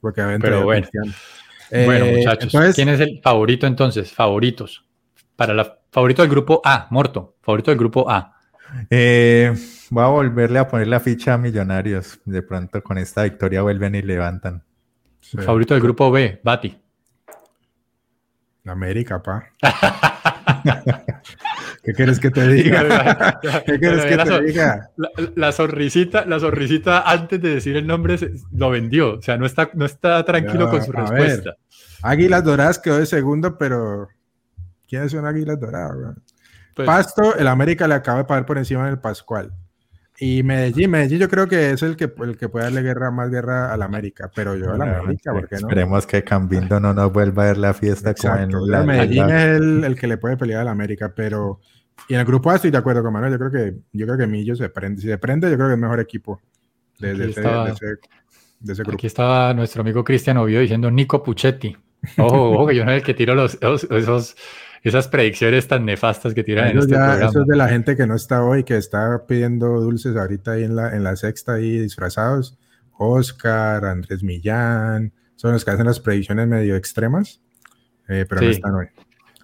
[0.00, 0.86] porque Pero bueno.
[1.70, 4.12] bueno, eh, muchachos, ¿quién es el favorito entonces?
[4.12, 4.84] Favoritos.
[5.36, 7.36] Para la favorito del grupo A, Morto.
[7.42, 8.36] Favorito del grupo A.
[8.90, 9.52] Eh,
[9.92, 12.18] voy a volverle a poner la ficha a Millonarios.
[12.24, 14.64] De pronto con esta victoria vuelven y levantan.
[15.20, 16.78] Favorito del grupo B, Bati.
[18.64, 19.44] América, pa.
[21.84, 23.38] ¿Qué quieres que te diga?
[23.66, 24.90] ¿Qué quieres que te diga?
[25.34, 28.16] La, sonrisita, la sonrisita antes de decir el nombre
[28.52, 29.18] lo vendió.
[29.18, 31.56] O sea, no está, no está tranquilo con su respuesta.
[32.02, 34.08] Águilas Doradas quedó de segundo, pero
[34.88, 36.16] ¿quiénes son Águilas Doradas?
[36.74, 39.52] Pues, Pasto, el América le acaba de pagar por encima del Pascual.
[40.24, 43.28] Y Medellín, Medellín yo creo que es el que, el que puede darle guerra, más
[43.28, 45.66] guerra al América, pero yo a la América, ¿por qué no?
[45.66, 49.56] Esperemos que Cambindo no nos vuelva a ver la fiesta como en la, Medellín es
[49.56, 51.58] el, el, que le puede pelear al América, pero
[52.06, 54.16] y en el grupo A estoy de acuerdo con Manuel, yo creo que yo creo
[54.16, 56.40] que Millo se prende, si se prende yo creo que es el mejor equipo
[57.00, 58.92] de, de, ese, grupo.
[58.92, 61.76] Aquí estaba nuestro amigo Cristian Oviedo diciendo Nico Puchetti.
[62.18, 64.36] Ojo, ojo, que yo no soy el que tiro los, esos
[64.82, 67.30] esas predicciones tan nefastas que tiran en este programa.
[67.30, 70.64] Eso es de la gente que no está hoy, que está pidiendo dulces ahorita ahí
[70.64, 72.58] en la, en la sexta ahí disfrazados.
[72.98, 77.40] Oscar, Andrés Millán, son los que hacen las predicciones medio extremas,
[78.08, 78.86] eh, pero no están hoy.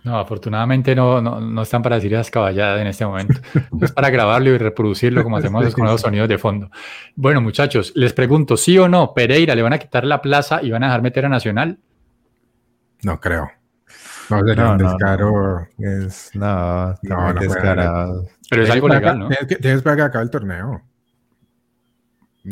[0.04, 3.40] No, afortunadamente no, no, no, están para decir esas caballadas en este momento.
[3.82, 6.70] es para grabarlo y reproducirlo como hacemos con los sonidos de fondo.
[7.14, 9.12] Bueno, muchachos, les pregunto, ¿sí o no?
[9.12, 11.78] ¿Pereira le van a quitar la plaza y van a dejar meter a Nacional?
[13.02, 13.50] No creo.
[14.30, 15.66] No, no, un descaro.
[15.78, 18.26] Es, no, no, no descarado.
[18.50, 19.28] Pero es algo legal, ¿no?
[19.28, 20.82] Tienes que acabar el torneo.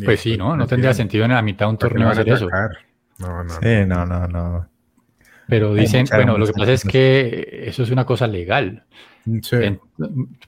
[0.05, 0.55] Pues sí, ¿no?
[0.55, 2.47] No tendría sentido en la mitad de un torneo hacer eso.
[3.19, 3.49] No, no.
[3.49, 4.69] Sí, no, no, no.
[5.47, 8.85] Pero dicen, bueno, lo que pasa es que eso es una cosa legal.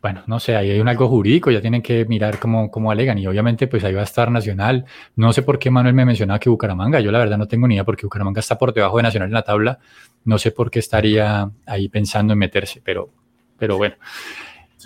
[0.02, 3.18] Bueno, no sé, ahí hay un algo jurídico, ya tienen que mirar cómo, cómo alegan
[3.18, 4.86] y obviamente pues ahí va a estar Nacional.
[5.16, 7.76] No sé por qué Manuel me mencionaba que Bucaramanga, yo la verdad no tengo ni
[7.76, 9.80] idea porque Bucaramanga está por debajo de Nacional en la tabla,
[10.24, 13.10] no sé por qué estaría ahí pensando en meterse, pero,
[13.58, 13.96] pero bueno.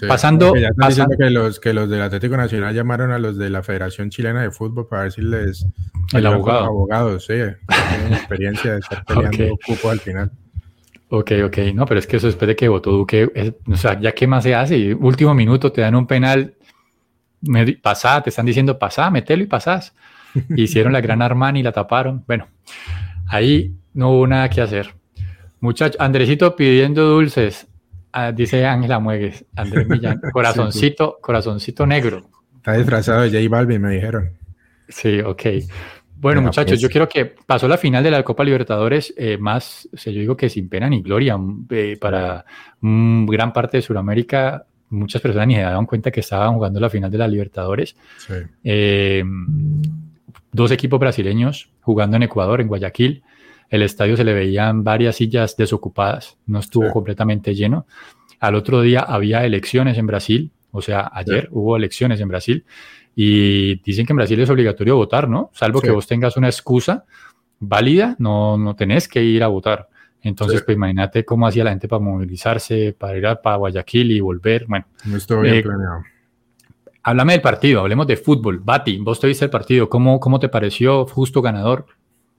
[0.08, 3.62] pasando, ya diciendo que los, que los del Atlético Nacional llamaron a los de la
[3.62, 5.68] Federación Chilena de Fútbol para ver si les...
[6.14, 6.66] El abogado.
[6.66, 7.58] Abogados, sí, tienen
[8.14, 10.32] experiencia de estar peleando cupo al final.
[11.16, 14.14] Ok, ok, no, pero es que eso después de que votó Duque, o sea, ya
[14.14, 16.56] qué más se hace, último minuto te dan un penal,
[17.84, 19.94] pasá, te están diciendo pasá, metelo y pasás.
[20.56, 22.24] Hicieron la gran Armani y la taparon.
[22.26, 22.48] Bueno,
[23.28, 24.96] ahí no hubo nada que hacer.
[25.60, 27.68] Muchacho, Andresito pidiendo dulces,
[28.12, 32.28] ah, dice Ángela Muegues, Andrés Millán, corazoncito, corazoncito negro.
[32.56, 34.32] Está disfrazado de J Balvin, me dijeron.
[34.90, 35.44] Sí, ok.
[36.16, 36.82] Bueno, muchachos, pues.
[36.82, 40.20] yo quiero que pasó la final de la Copa Libertadores eh, más, o sea, yo
[40.20, 41.38] digo que sin pena ni gloria
[41.70, 42.46] eh, para
[42.82, 44.66] gran parte de Sudamérica.
[44.90, 47.96] Muchas personas ni se daban cuenta que estaban jugando la final de la Libertadores.
[48.64, 49.24] Eh,
[50.52, 53.24] dos equipos brasileños jugando en Ecuador, en Guayaquil.
[53.70, 57.88] El estadio se le veían varias sillas desocupadas, no estuvo completamente lleno.
[58.40, 62.66] Al otro día había elecciones en Brasil, o sea, ayer hubo elecciones en Brasil
[63.16, 65.52] y dicen que en Brasil es obligatorio votar, ¿no?
[65.54, 67.06] Salvo que vos tengas una excusa
[67.60, 69.90] válida, no, no tenés que ir a votar.
[70.22, 74.22] Entonces, pues imagínate cómo hacía la gente para movilizarse, para ir a para Guayaquil y
[74.22, 74.66] volver.
[74.68, 76.04] Bueno, no estoy bien eh, planeado.
[77.04, 78.60] Háblame del partido, hablemos de fútbol.
[78.60, 81.06] Bati, vos te viste el partido, ¿cómo, cómo te pareció?
[81.06, 81.86] ¿Justo ganador?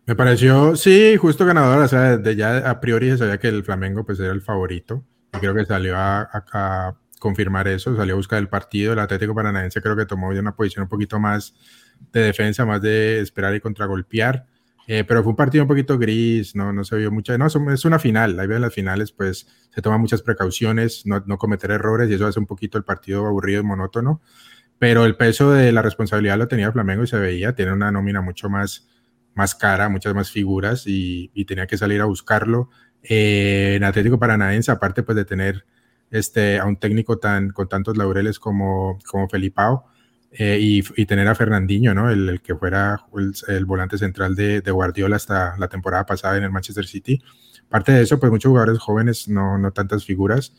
[0.07, 1.83] Me pareció, sí, justo ganador.
[1.83, 5.05] O sea, de ya a priori se sabía que el Flamengo pues era el favorito.
[5.35, 6.95] Y creo que salió a, a,
[7.25, 8.93] confirmar eso, salió a buscar el partido.
[8.93, 11.55] El Atlético Paranaense creo que tomó ya una posición un poquito más
[12.12, 14.47] de defensa, más de esperar y contragolpear.
[14.87, 17.39] Eh, pero fue un partido un poquito gris, no, no se vio mucha.
[17.39, 18.39] No, es una final.
[18.39, 22.27] Ahí ven las finales, pues se toman muchas precauciones, no, no, cometer errores y eso
[22.27, 24.20] hace un poquito el partido aburrido y monótono.
[24.79, 27.55] Pero el peso de la responsabilidad lo tenía Flamengo y se veía.
[27.55, 28.87] Tiene una nómina mucho más,
[29.35, 32.68] más cara, muchas más figuras y, y tenía que salir a buscarlo.
[33.03, 35.64] Eh, en Atlético Paranaense, aparte pues de tener
[36.14, 39.84] este, a un técnico tan, con tantos laureles como, como Felipao
[40.30, 42.08] eh, y, y, tener a Fernandinho, ¿no?
[42.08, 43.04] el, que fuera
[43.48, 47.20] el, volante central de, de, Guardiola hasta la temporada pasada en el Manchester City.
[47.68, 50.54] Parte de eso, pues muchos jugadores jóvenes, no, no tantas figuras.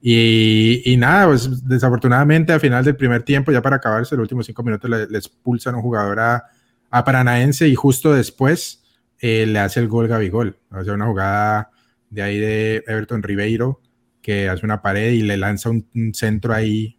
[0.00, 4.46] Y, y, nada, pues desafortunadamente al final del primer tiempo, ya para acabarse, los últimos
[4.46, 6.44] cinco minutos le, le expulsan un jugador a,
[6.88, 8.84] a Paranaense y justo después
[9.18, 10.56] eh, le hace el gol Gabigol.
[10.70, 11.70] O sea, una jugada
[12.10, 13.80] de ahí de Everton Ribeiro
[14.22, 16.98] que hace una pared y le lanza un, centro ahí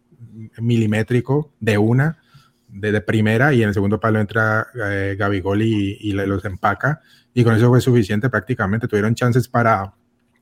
[0.58, 2.18] milimétrico de una,
[2.68, 7.00] de, primera, y en el segundo palo entra eh, Gabigol y, y los empaca.
[7.34, 8.88] Y con eso fue suficiente prácticamente.
[8.88, 9.94] Tuvieron chances para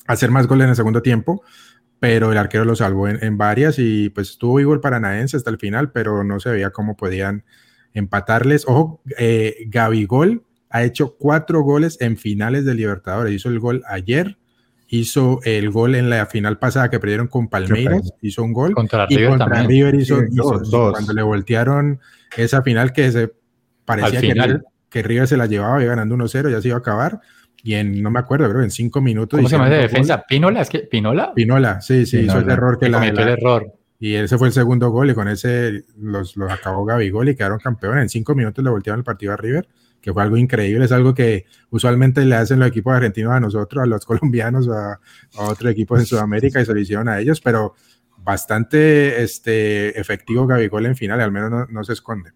[0.07, 1.43] hacer más goles en el segundo tiempo,
[2.01, 5.59] pero el arquero lo salvó en, varias y pues estuvo vivo el Paranaense hasta el
[5.59, 7.45] final, pero no se veía cómo podían
[7.93, 8.67] empatarles.
[8.67, 13.35] Ojo, eh, Gabigol ha hecho cuatro goles en finales de Libertadores.
[13.35, 14.39] Hizo el gol ayer,
[14.91, 18.75] hizo el gol en la final pasada que perdieron con Palmeiras, hizo un gol.
[18.75, 22.01] Contra y River contra River hizo, dos, Cuando le voltearon
[22.37, 23.33] esa final que se
[23.85, 24.21] parecía
[24.91, 27.21] que River, se la llevaba y ganando 1-0, ya se iba a acabar.
[27.63, 29.39] Y en, no me acuerdo, creo en cinco minutos.
[29.39, 30.25] ¿Cómo se llama de defensa?
[30.27, 30.63] ¿Pinola?
[30.63, 31.33] ¿Es que ¿Pinola?
[31.35, 33.73] Pinola, sí, sí, hizo el error que, la, el error.
[34.01, 37.61] Y ese fue el segundo gol y con ese los, los acabó Gabigol y quedaron
[37.61, 38.03] campeones.
[38.03, 39.69] En cinco minutos le voltearon el partido a River
[40.01, 43.83] que fue algo increíble, es algo que usualmente le hacen los equipos argentinos a nosotros,
[43.83, 47.41] a los colombianos, a, a otros equipos en Sudamérica y se lo hicieron a ellos,
[47.41, 47.75] pero
[48.23, 52.31] bastante este, efectivo Gabigol en final, al menos no, se esconde.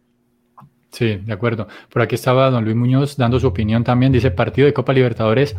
[0.90, 1.66] Sí, de acuerdo.
[1.90, 4.12] Por aquí estaba don Luis Muñoz dando su opinión también.
[4.12, 5.56] Dice, partido de Copa Libertadores,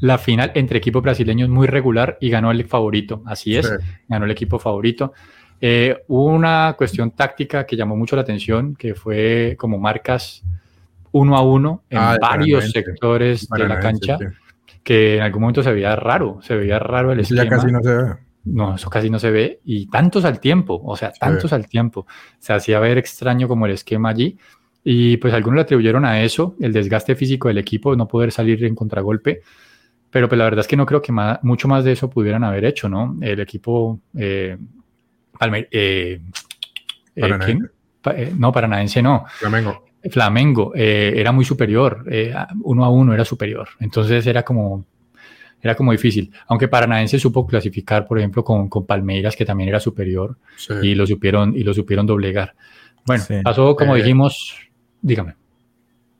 [0.00, 3.22] la final entre equipos brasileños muy regular y ganó el favorito.
[3.24, 3.72] Así es,
[4.08, 5.14] ganó el equipo favorito.
[5.60, 10.44] Eh, hubo una cuestión táctica que llamó mucho la atención, que fue como marcas
[11.16, 14.18] uno a uno en ah, varios sectores de la cancha,
[14.82, 17.82] que en algún momento se veía raro, se veía raro el eso ya casi no
[17.82, 18.14] se ve.
[18.44, 22.06] No, eso casi no se ve, y tantos al tiempo, o sea, tantos al tiempo.
[22.38, 24.38] Se hacía ver extraño como el esquema allí,
[24.84, 28.64] y pues algunos le atribuyeron a eso, el desgaste físico del equipo, no poder salir
[28.64, 29.40] en contragolpe,
[30.10, 31.12] pero pues la verdad es que no creo que
[31.42, 33.16] mucho más de eso pudieran haber hecho, ¿no?
[33.20, 34.00] El equipo...
[34.16, 34.56] Eh,
[35.38, 36.20] Palme, eh,
[37.14, 37.58] eh,
[38.14, 39.24] eh no, Paranaense no.
[39.28, 39.85] Flamengo.
[40.10, 43.68] Flamengo eh, era muy superior, eh, uno a uno era superior.
[43.80, 44.84] Entonces era como,
[45.60, 46.30] era como difícil.
[46.46, 50.36] Aunque Paranaense supo clasificar, por ejemplo, con, con Palmeiras, que también era superior,
[50.82, 52.54] y, lo supieron, y lo supieron doblegar.
[53.04, 54.56] Bueno, pasó como eh, dijimos,
[55.00, 55.34] dígame.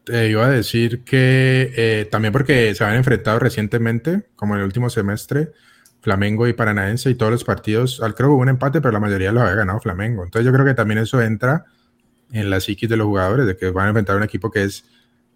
[0.04, 4.66] Te iba a decir que eh, también porque se habían enfrentado recientemente, como en el
[4.66, 5.50] último semestre,
[6.00, 9.00] Flamengo y Paranaense y todos los partidos, al creo que hubo un empate, pero la
[9.00, 10.22] mayoría los había ganado Flamengo.
[10.22, 11.64] Entonces yo creo que también eso entra
[12.32, 14.84] en la psiquis de los jugadores, de que van a enfrentar un equipo que es,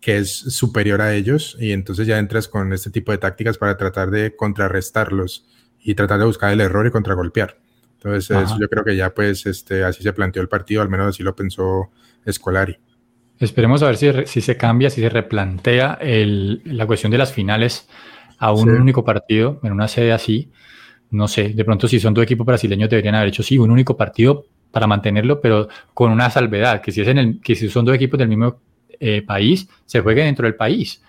[0.01, 3.77] que es superior a ellos y entonces ya entras con este tipo de tácticas para
[3.77, 5.47] tratar de contrarrestarlos
[5.81, 7.59] y tratar de buscar el error y contragolpear.
[7.95, 11.23] Entonces yo creo que ya pues este, así se planteó el partido, al menos así
[11.23, 11.91] lo pensó
[12.25, 12.79] Escolari.
[13.39, 17.33] Esperemos a ver si, si se cambia, si se replantea el, la cuestión de las
[17.33, 17.89] finales
[18.39, 20.51] a un único partido en una sede así.
[21.11, 23.97] No sé, de pronto si son dos equipos brasileños deberían haber hecho sí, un único
[23.97, 27.85] partido para mantenerlo, pero con una salvedad, que si, es en el, que si son
[27.85, 28.61] dos equipos del mismo
[28.99, 31.03] eh, país, se juegue dentro del país.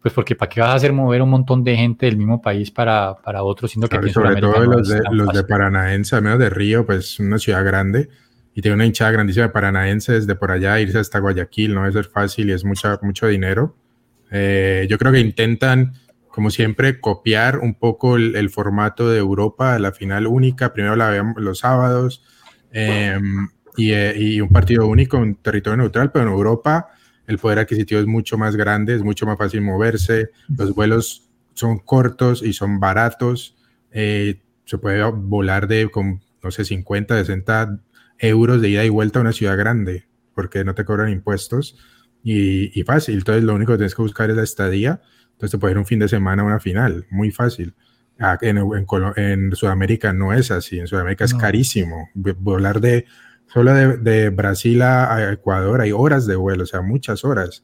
[0.00, 2.70] Pues porque ¿para qué vas a hacer mover un montón de gente del mismo país
[2.70, 6.50] para, para otro, siendo que sobre todo los, de, los de Paranaense, al menos de
[6.50, 8.08] Río, pues una ciudad grande
[8.54, 12.08] y tiene una hinchada grandísima de Paranaense desde por allá, irse hasta Guayaquil no es
[12.08, 13.76] fácil y es mucha, mucho dinero.
[14.30, 15.94] Eh, yo creo que intentan,
[16.28, 21.34] como siempre, copiar un poco el, formato de Europa, la final única, primero la vemos
[21.38, 22.22] los sábados,
[22.72, 26.88] em, y, eh, y, un partido único en territorio neutral, pero en Europa
[27.26, 31.78] el poder adquisitivo es mucho más grande, es mucho más fácil moverse, los vuelos son
[31.78, 33.56] cortos y son baratos,
[33.90, 37.80] eh, se puede volar de, con, no sé, 50, 60
[38.18, 41.78] euros de ida y vuelta a una ciudad grande, porque no te cobran impuestos
[42.22, 43.16] y, y fácil.
[43.16, 45.00] Entonces lo único que tienes que buscar es la estadía,
[45.32, 47.74] entonces te puede ir un fin de semana a una final, muy fácil.
[48.18, 48.86] Ah, en, en,
[49.16, 52.08] en, Sudamérica no es así, en Sudamérica es carísimo.
[52.14, 53.06] Volar de
[53.52, 57.62] Solo de, Brasil a, Ecuador hay horas de vuelo, o sea, muchas horas.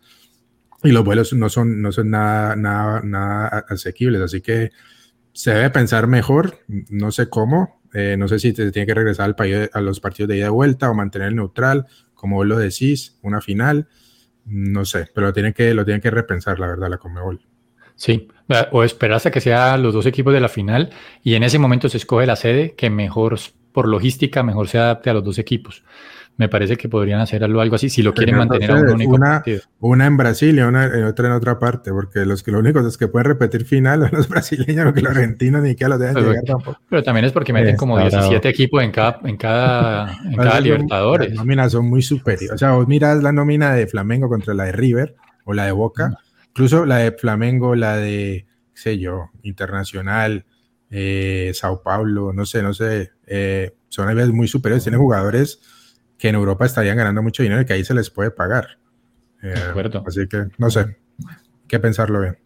[0.83, 4.71] Y los vuelos no son, no son nada, nada, nada asequibles, así que
[5.33, 6.59] se debe pensar mejor,
[6.91, 9.99] no sé cómo, eh, no sé si se tiene que regresar al país, a los
[10.01, 13.89] partidos de ida y vuelta o mantener neutral, como vos lo decís, una final,
[14.45, 17.41] no sé, pero lo tienen que, lo tienen que repensar, la verdad, la Comebol.
[17.95, 18.29] Sí,
[18.71, 20.91] o esperarse a que sean los dos equipos de la final
[21.23, 23.39] y en ese momento se escoge la sede que mejor
[23.73, 25.85] por logística mejor se adapte a los dos equipos.
[26.37, 29.27] Me parece que podrían hacer algo, así si lo quieren mantener a un único una,
[29.39, 29.63] partido.
[29.81, 32.97] Una en Brasil y una, otra en otra parte, porque los que lo únicos es
[32.97, 36.29] que pueden repetir final son los brasileños, porque los argentinos ni que los dejan pero,
[36.29, 36.81] llegar tampoco.
[36.89, 41.31] Pero también es porque meten como 17 equipos en cada, en cada, en cada Libertadores.
[41.31, 42.53] Las nóminas son muy superiores.
[42.53, 45.73] O sea, vos miras la nómina de Flamengo contra la de River o la de
[45.73, 46.19] Boca,
[46.51, 50.45] incluso la de Flamengo, la de, qué sé yo, Internacional,
[50.91, 55.61] eh, Sao Paulo, no sé, no sé, eh, son niveles muy superiores, tienen jugadores
[56.19, 58.79] que en Europa estarían ganando mucho dinero y que ahí se les puede pagar.
[59.43, 59.55] Eh,
[60.07, 60.97] así que, no sé,
[61.69, 62.39] qué pensarlo bien.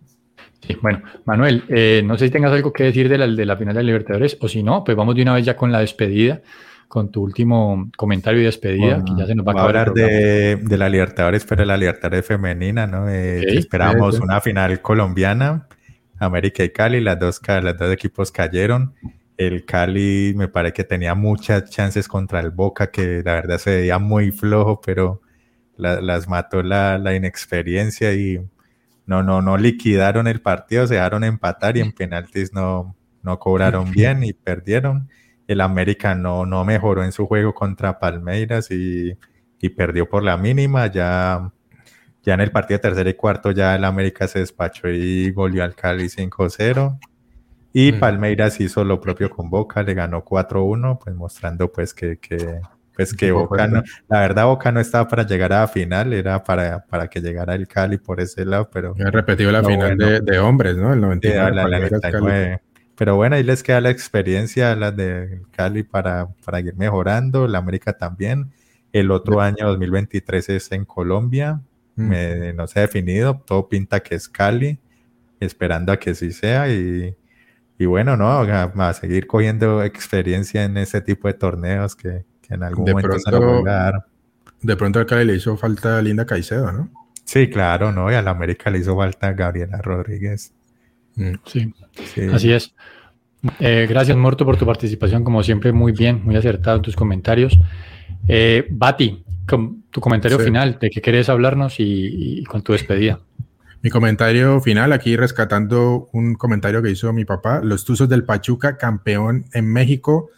[0.66, 3.56] Sí, bueno, Manuel, eh, no sé si tengas algo que decir de la, de la
[3.56, 6.42] final de Libertadores o si no, pues vamos de una vez ya con la despedida,
[6.92, 9.76] con tu último comentario y despedida, que ya se nos va a acabar.
[9.78, 13.08] hablar de, de, la Libertadores, pero la Libertadores femenina, ¿no?
[13.08, 15.68] esperamos una final colombiana
[16.18, 18.92] América y Cali, las dos, las dos equipos cayeron.
[19.38, 23.74] El Cali me parece que tenía muchas chances contra el Boca, que la verdad se
[23.74, 25.22] veía muy flojo, pero
[25.78, 28.38] las mató la, la, inexperiencia y
[29.06, 33.90] no, no, no liquidaron el partido, se dejaron empatar y en penaltis no, no cobraron
[33.92, 35.08] bien y perdieron.
[35.46, 39.16] El América no, no mejoró en su juego contra Palmeiras y,
[39.60, 40.86] y perdió por la mínima.
[40.86, 41.52] Ya
[42.22, 45.74] ya en el partido tercero y cuarto ya el América se despachó y goleó al
[45.74, 46.98] Cali 5-0.
[47.72, 48.00] Y mm.
[48.00, 52.60] Palmeiras hizo lo propio con Boca, le ganó 4-1, pues mostrando pues que, que
[52.94, 56.44] pues que Boca no, la verdad Boca no estaba para llegar a la final, era
[56.44, 58.94] para, para que llegara el Cali por ese lado, pero...
[59.04, 60.92] Ha repetido la final de, hombres, ¿no?
[60.92, 62.60] El 99.
[63.02, 67.58] Pero bueno, ahí les queda la experiencia, la del Cali para, para ir mejorando, la
[67.58, 68.52] América también.
[68.92, 71.60] El otro año, 2023, es en Colombia,
[71.96, 72.56] Mm.
[72.56, 74.78] no se ha definido, todo pinta que es Cali,
[75.40, 77.14] esperando a que sí sea y,
[77.78, 78.30] y bueno, ¿no?
[78.30, 83.66] A, seguir cogiendo experiencia en ese tipo de torneos que, en algún momento se lo
[83.66, 84.06] a dar.
[84.60, 86.90] De pronto al Cali le hizo falta Linda Caicedo, ¿no?
[87.24, 88.10] Sí, claro, ¿no?
[88.10, 90.52] Y a la América le hizo falta Gabriela Rodríguez.
[91.16, 91.32] Mm.
[91.44, 91.72] Sí,
[92.32, 92.74] así es.
[93.58, 97.58] Eh, gracias, Morto, por tu participación, como siempre, muy bien, muy acertado en tus comentarios.
[98.28, 99.24] Eh, Bati,
[99.90, 103.20] tu comentario final, de qué querés hablarnos y, con tu despedida.
[103.82, 108.76] Mi comentario final, aquí rescatando un comentario que hizo mi papá, los Tuzos del Pachuca,
[108.76, 110.30] campeón en México,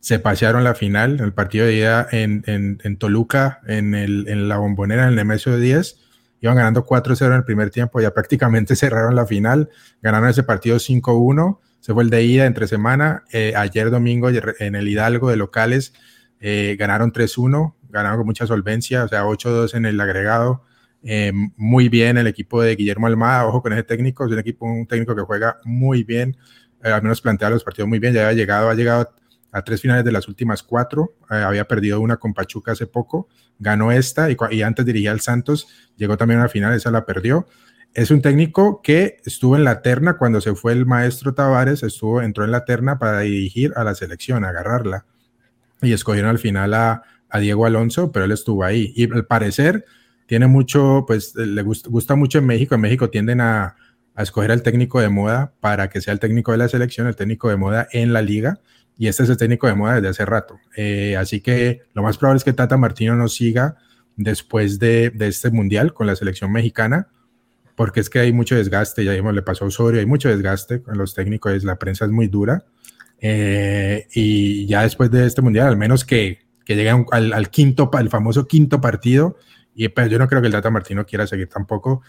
[0.00, 4.56] se pasearon la final, el partido de ida en, en, Toluca, en, el, en, la
[4.56, 6.01] bombonera, en el Nemesio de 10,
[6.42, 9.70] iban ganando 4-0 en el primer tiempo, ya prácticamente cerraron la final,
[10.02, 14.74] ganaron ese partido 5-1, se fue el de ida entre semana, eh, ayer domingo en
[14.74, 15.94] el Hidalgo de locales,
[16.40, 20.64] eh, ganaron 3-1, ganaron con mucha solvencia, o sea, 8-2 en el agregado.
[21.04, 24.66] eh, muy bien el equipo de Guillermo Almada, ojo con ese técnico, es un equipo,
[24.66, 26.36] un técnico que juega muy bien,
[26.82, 29.12] eh, al menos plantea los partidos muy bien, ya ha llegado, ha llegado
[29.52, 33.28] a tres finales de las últimas cuatro, eh, había perdido una con Pachuca hace poco,
[33.58, 37.04] ganó esta y, y, antes dirigía al Santos, llegó también a una final, esa la
[37.04, 37.46] perdió.
[37.94, 42.22] Es un técnico que estuvo en la terna cuando se fue el maestro Tavares, estuvo,
[42.22, 45.04] entró en la terna para dirigir a la selección, agarrarla.
[45.82, 48.94] Y escogieron al final a, a Diego Alonso, pero él estuvo ahí.
[48.96, 49.84] Y al parecer
[50.26, 52.74] tiene mucho, pues le gusta, gusta mucho en México.
[52.74, 53.76] En México tienden a,
[54.14, 57.16] a, escoger al técnico de moda para que sea el técnico de la selección, el
[57.16, 58.60] técnico de moda en la liga.
[58.98, 60.58] Y este es el técnico de moda desde hace rato.
[60.76, 63.76] Eh, así que lo más probable es que Tata Martino no siga
[64.16, 67.08] después de, este mundial con la selección mexicana,
[67.74, 69.04] porque es que hay mucho desgaste.
[69.04, 72.10] Ya vimos, le pasó a Osorio, hay mucho desgaste con los técnicos, la prensa es
[72.10, 72.64] muy dura.
[73.20, 78.10] Eh, y ya después de este mundial, al menos que, que llegue al, quinto, al
[78.10, 79.36] famoso quinto partido,
[79.74, 82.02] y yo no creo que el Data Martino quiera seguir tampoco.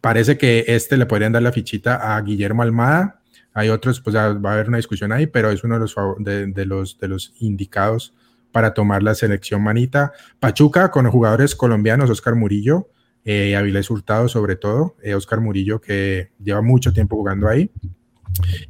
[0.00, 3.21] Parece que este le podrían dar la fichita a Guillermo Almada.
[3.54, 6.66] Hay otros, pues va a haber una discusión ahí, pero es uno de los, de,
[6.66, 8.14] los, de los indicados
[8.50, 10.12] para tomar la selección manita.
[10.40, 12.88] Pachuca con jugadores colombianos, Oscar Murillo,
[13.24, 17.70] eh, Avilés Hurtado sobre todo, eh, Oscar Murillo que lleva mucho tiempo jugando ahí.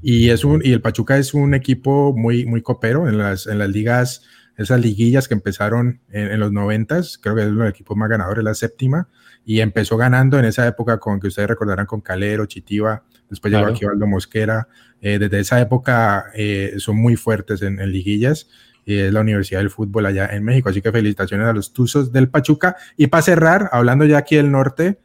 [0.01, 3.59] Y, es un, y el Pachuca es un equipo muy, muy copero en las, en
[3.59, 4.23] las ligas
[4.57, 7.97] esas liguillas que empezaron en, en los noventas, creo que es uno de los equipos
[7.97, 9.09] más ganadores, la séptima,
[9.45, 13.67] y empezó ganando en esa época con que ustedes recordarán con Calero, Chitiva, después claro.
[13.67, 14.69] llegó aquí Valdo Mosquera,
[15.01, 18.49] eh, desde esa época eh, son muy fuertes en, en liguillas,
[18.85, 22.13] y es la Universidad del Fútbol allá en México, así que felicitaciones a los Tuzos
[22.13, 24.99] del Pachuca, y para cerrar, hablando ya aquí del norte,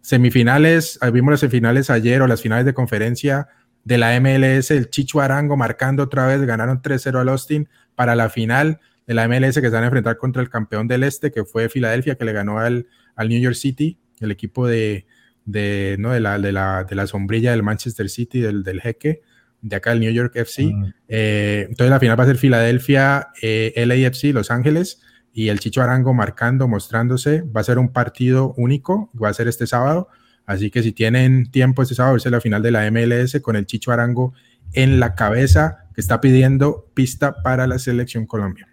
[0.00, 3.48] semifinales, vimos las semifinales ayer o las finales de conferencia
[3.84, 8.28] de la MLS, el Chicho Arango marcando otra vez, ganaron 3-0 al Austin para la
[8.28, 11.44] final de la MLS que se van a enfrentar contra el campeón del este, que
[11.44, 12.86] fue Filadelfia, que le ganó al,
[13.18, 15.06] al New York City, el equipo de,
[15.44, 16.12] de, ¿no?
[16.12, 19.22] de, la, de, la, de la sombrilla del Manchester City, del, del jeque,
[19.60, 20.64] de acá del New York FC.
[20.64, 20.94] Mm.
[21.08, 25.02] Eh, entonces la final va a ser Filadelfia, eh, LAFC, Los Ángeles,
[25.32, 27.42] y el Chicho Arango marcando, mostrándose.
[27.42, 30.08] Va a ser un partido único, va a ser este sábado.
[30.46, 33.66] Así que si tienen tiempo este sábado, es la final de la MLS con el
[33.66, 34.32] Chicho Arango
[34.72, 38.67] en la cabeza, que está pidiendo pista para la selección Colombia.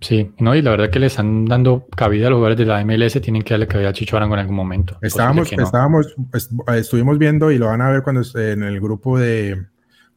[0.00, 2.82] Sí, no, y la verdad que le están dando cabida a los jugadores de la
[2.84, 4.96] MLS, tienen que darle cabida a Chicho Arango en algún momento.
[5.02, 5.62] Estábamos, no.
[5.62, 9.66] estábamos, pues, estuvimos viendo y lo van a ver cuando en el grupo de,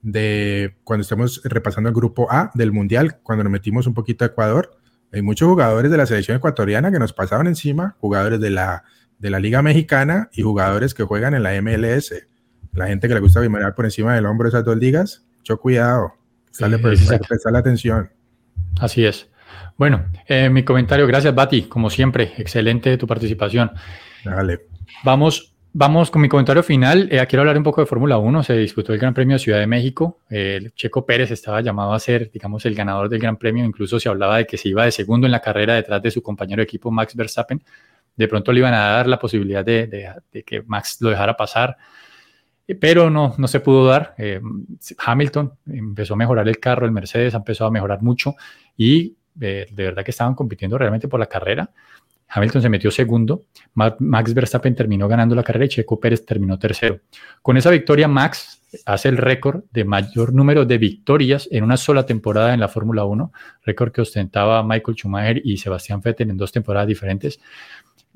[0.01, 4.27] de, cuando estemos repasando el grupo A del Mundial, cuando nos metimos un poquito a
[4.27, 4.77] Ecuador.
[5.11, 8.83] Hay muchos jugadores de la selección ecuatoriana que nos pasaron encima, jugadores de la
[9.23, 12.13] de la Liga Mexicana y jugadores que juegan en la MLS.
[12.73, 16.13] La gente que le gusta mirar por encima del hombro esas dos ligas, mucho cuidado,
[16.51, 18.09] sale sí, prestar la atención.
[18.79, 19.29] Así es.
[19.77, 23.71] Bueno, eh, mi comentario, gracias Bati, como siempre, excelente tu participación.
[24.23, 24.67] Dale.
[25.03, 27.07] Vamos, vamos con mi comentario final.
[27.11, 28.43] Eh, quiero hablar un poco de Fórmula 1.
[28.43, 30.19] Se disputó el Gran Premio de Ciudad de México.
[30.29, 33.65] Eh, Checo Pérez estaba llamado a ser, digamos, el ganador del Gran Premio.
[33.65, 36.21] Incluso se hablaba de que se iba de segundo en la carrera detrás de su
[36.21, 37.61] compañero de equipo Max Verstappen
[38.15, 41.35] de pronto le iban a dar la posibilidad de, de, de que Max lo dejara
[41.35, 41.77] pasar,
[42.67, 44.13] eh, pero no, no se pudo dar.
[44.17, 44.41] Eh,
[44.99, 48.35] Hamilton empezó a mejorar el carro, el Mercedes empezó a mejorar mucho
[48.77, 51.71] y eh, de verdad que estaban compitiendo realmente por la carrera.
[52.27, 53.43] Hamilton se metió segundo,
[53.75, 56.99] Max Verstappen terminó ganando la carrera y Checo Pérez terminó tercero.
[57.43, 62.05] Con esa victoria, Max hace el récord de mayor número de victorias en una sola
[62.05, 63.31] temporada en la Fórmula 1,
[63.63, 67.39] récord que ostentaba Michael Schumacher y Sebastián Vettel en dos temporadas diferentes.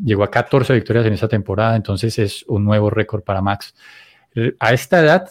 [0.03, 3.75] Llegó a 14 victorias en esa temporada, entonces es un nuevo récord para Max.
[4.59, 5.29] A esta edad,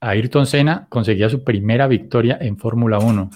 [0.00, 3.30] Ayrton Senna conseguía su primera victoria en Fórmula 1.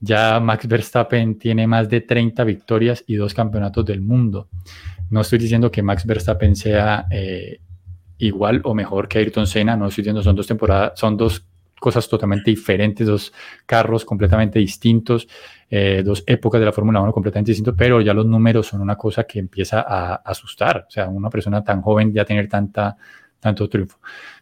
[0.00, 4.48] Ya Max Verstappen tiene más de 30 victorias y dos campeonatos del mundo.
[5.10, 7.60] No estoy diciendo que Max Verstappen sea eh,
[8.18, 11.44] igual o mejor que Ayrton Senna, no estoy diciendo son dos temporadas, son dos
[11.78, 13.32] cosas totalmente diferentes, dos
[13.66, 15.26] carros completamente distintos,
[15.68, 18.96] eh, dos épocas de la Fórmula 1 completamente distintos, pero ya los números son una
[18.96, 20.84] cosa que empieza a, a asustar.
[20.86, 22.96] O sea, una persona tan joven ya tener tanta,
[23.40, 23.98] tanto triunfo.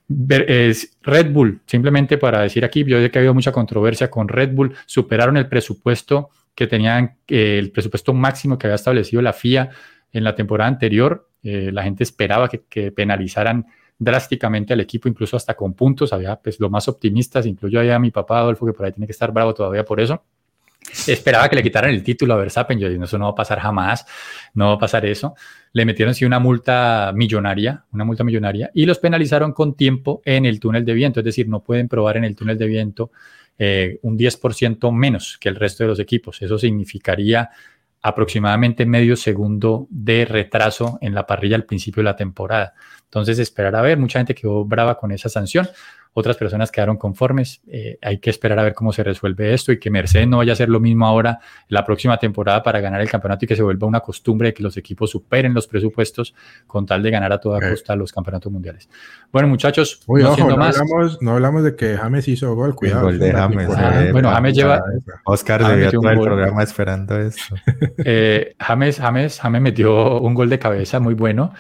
[0.08, 4.26] Es Red Bull, simplemente para decir aquí, yo sé que ha habido mucha controversia con
[4.26, 9.32] Red Bull, superaron el presupuesto que tenían, eh, el presupuesto máximo que había establecido la
[9.32, 9.70] FIA
[10.12, 11.28] en la temporada anterior.
[11.42, 13.66] Eh, la gente esperaba que, penalizaran
[13.98, 16.12] drásticamente al equipo, incluso hasta con puntos.
[16.12, 19.12] Había pues lo más optimistas, incluyo a mi papá Adolfo, que por ahí tiene que
[19.12, 20.24] estar bravo todavía por eso.
[21.06, 22.78] Esperaba que le quitaran el título a Verstappen.
[22.78, 24.06] Yo digo, eso no va a pasar jamás,
[24.54, 25.34] no va a pasar eso.
[25.72, 30.46] Le metieron sí una multa millonaria, una multa millonaria, y los penalizaron con tiempo en
[30.46, 31.20] el túnel de viento.
[31.20, 33.10] Es decir, no pueden probar en el túnel de viento
[33.58, 36.40] eh, un 10% menos que el resto de los equipos.
[36.42, 37.50] Eso significaría
[38.00, 42.74] aproximadamente medio segundo de retraso en la parrilla al principio de la temporada.
[43.04, 45.68] Entonces, esperar a ver, mucha gente quedó brava con esa sanción
[46.18, 47.60] otras personas quedaron conformes.
[47.68, 50.52] Eh, hay que esperar a ver cómo se resuelve esto y que Mercedes no vaya
[50.52, 51.38] a hacer lo mismo ahora
[51.68, 54.62] la próxima temporada para ganar el campeonato y que se vuelva una costumbre de que
[54.62, 56.34] los equipos superen los presupuestos
[56.66, 58.88] con tal de ganar a toda costa los campeonatos mundiales.
[59.32, 60.78] Bueno, muchachos, no, más.
[60.78, 63.02] Hablamos, no hablamos de que James hizo gol, cuidado.
[63.02, 63.68] gol de James.
[63.70, 64.82] Eh, bueno, James lleva.
[65.24, 67.54] Oscar debía todo el programa esperando esto.
[68.04, 71.52] Eh, James, James, James metió un gol de cabeza muy bueno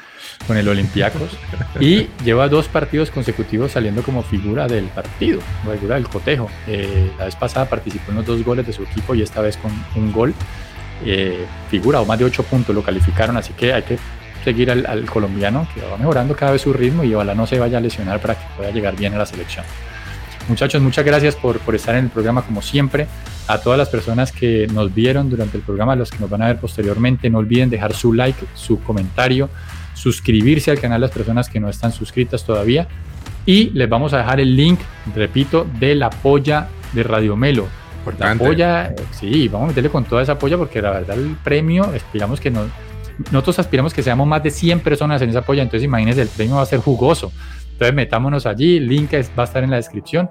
[0.46, 1.36] con el Olympiacos
[1.80, 6.48] y lleva dos partidos consecutivos saliendo como figura del partido, figura del cotejo.
[6.66, 9.56] Eh, la vez pasada participó en los dos goles de su equipo y esta vez
[9.56, 10.34] con un gol.
[11.04, 13.98] Eh, figura o más de ocho puntos lo calificaron, así que hay que
[14.44, 17.78] seguir al, colombiano que va mejorando cada vez su ritmo y ojalá no se vaya
[17.78, 19.64] a lesionar para que pueda llegar bien a la selección.
[20.48, 23.06] Muchachos, muchas gracias por, por, estar en el programa como siempre.
[23.48, 26.46] A todas las personas que nos vieron durante el programa, los que nos van a
[26.46, 29.50] ver posteriormente, no olviden dejar su like, su comentario,
[29.94, 32.88] suscribirse al canal las personas que no están suscritas todavía.
[33.48, 34.78] Y les vamos a dejar el link,
[35.16, 37.66] repito, de la polla de Radio Melo.
[38.18, 41.84] La polla, sí, vamos a meterle con toda esa polla porque la verdad el premio,
[41.84, 42.68] aspiramos que nos,
[43.32, 46.56] nosotros aspiramos que seamos más de 100 personas en esa polla, entonces imagínense, el premio
[46.56, 47.32] va a ser jugoso.
[47.72, 50.28] Entonces metámonos allí, el link va a estar en la descripción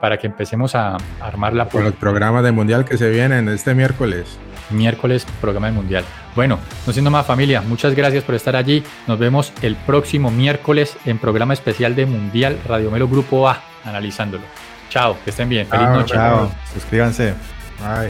[0.00, 1.84] para que empecemos a armar la polla.
[1.84, 4.38] Con los programas de mundial que se vienen este miércoles
[4.70, 6.04] miércoles, programa del Mundial.
[6.34, 8.82] Bueno, no siendo más familia, muchas gracias por estar allí.
[9.06, 14.44] Nos vemos el próximo miércoles en programa especial de Mundial Radio Melo Grupo A, analizándolo.
[14.90, 15.66] Chao, que estén bien.
[15.66, 16.14] Feliz noche.
[16.14, 17.34] Chao, suscríbanse.
[17.80, 18.02] Bye.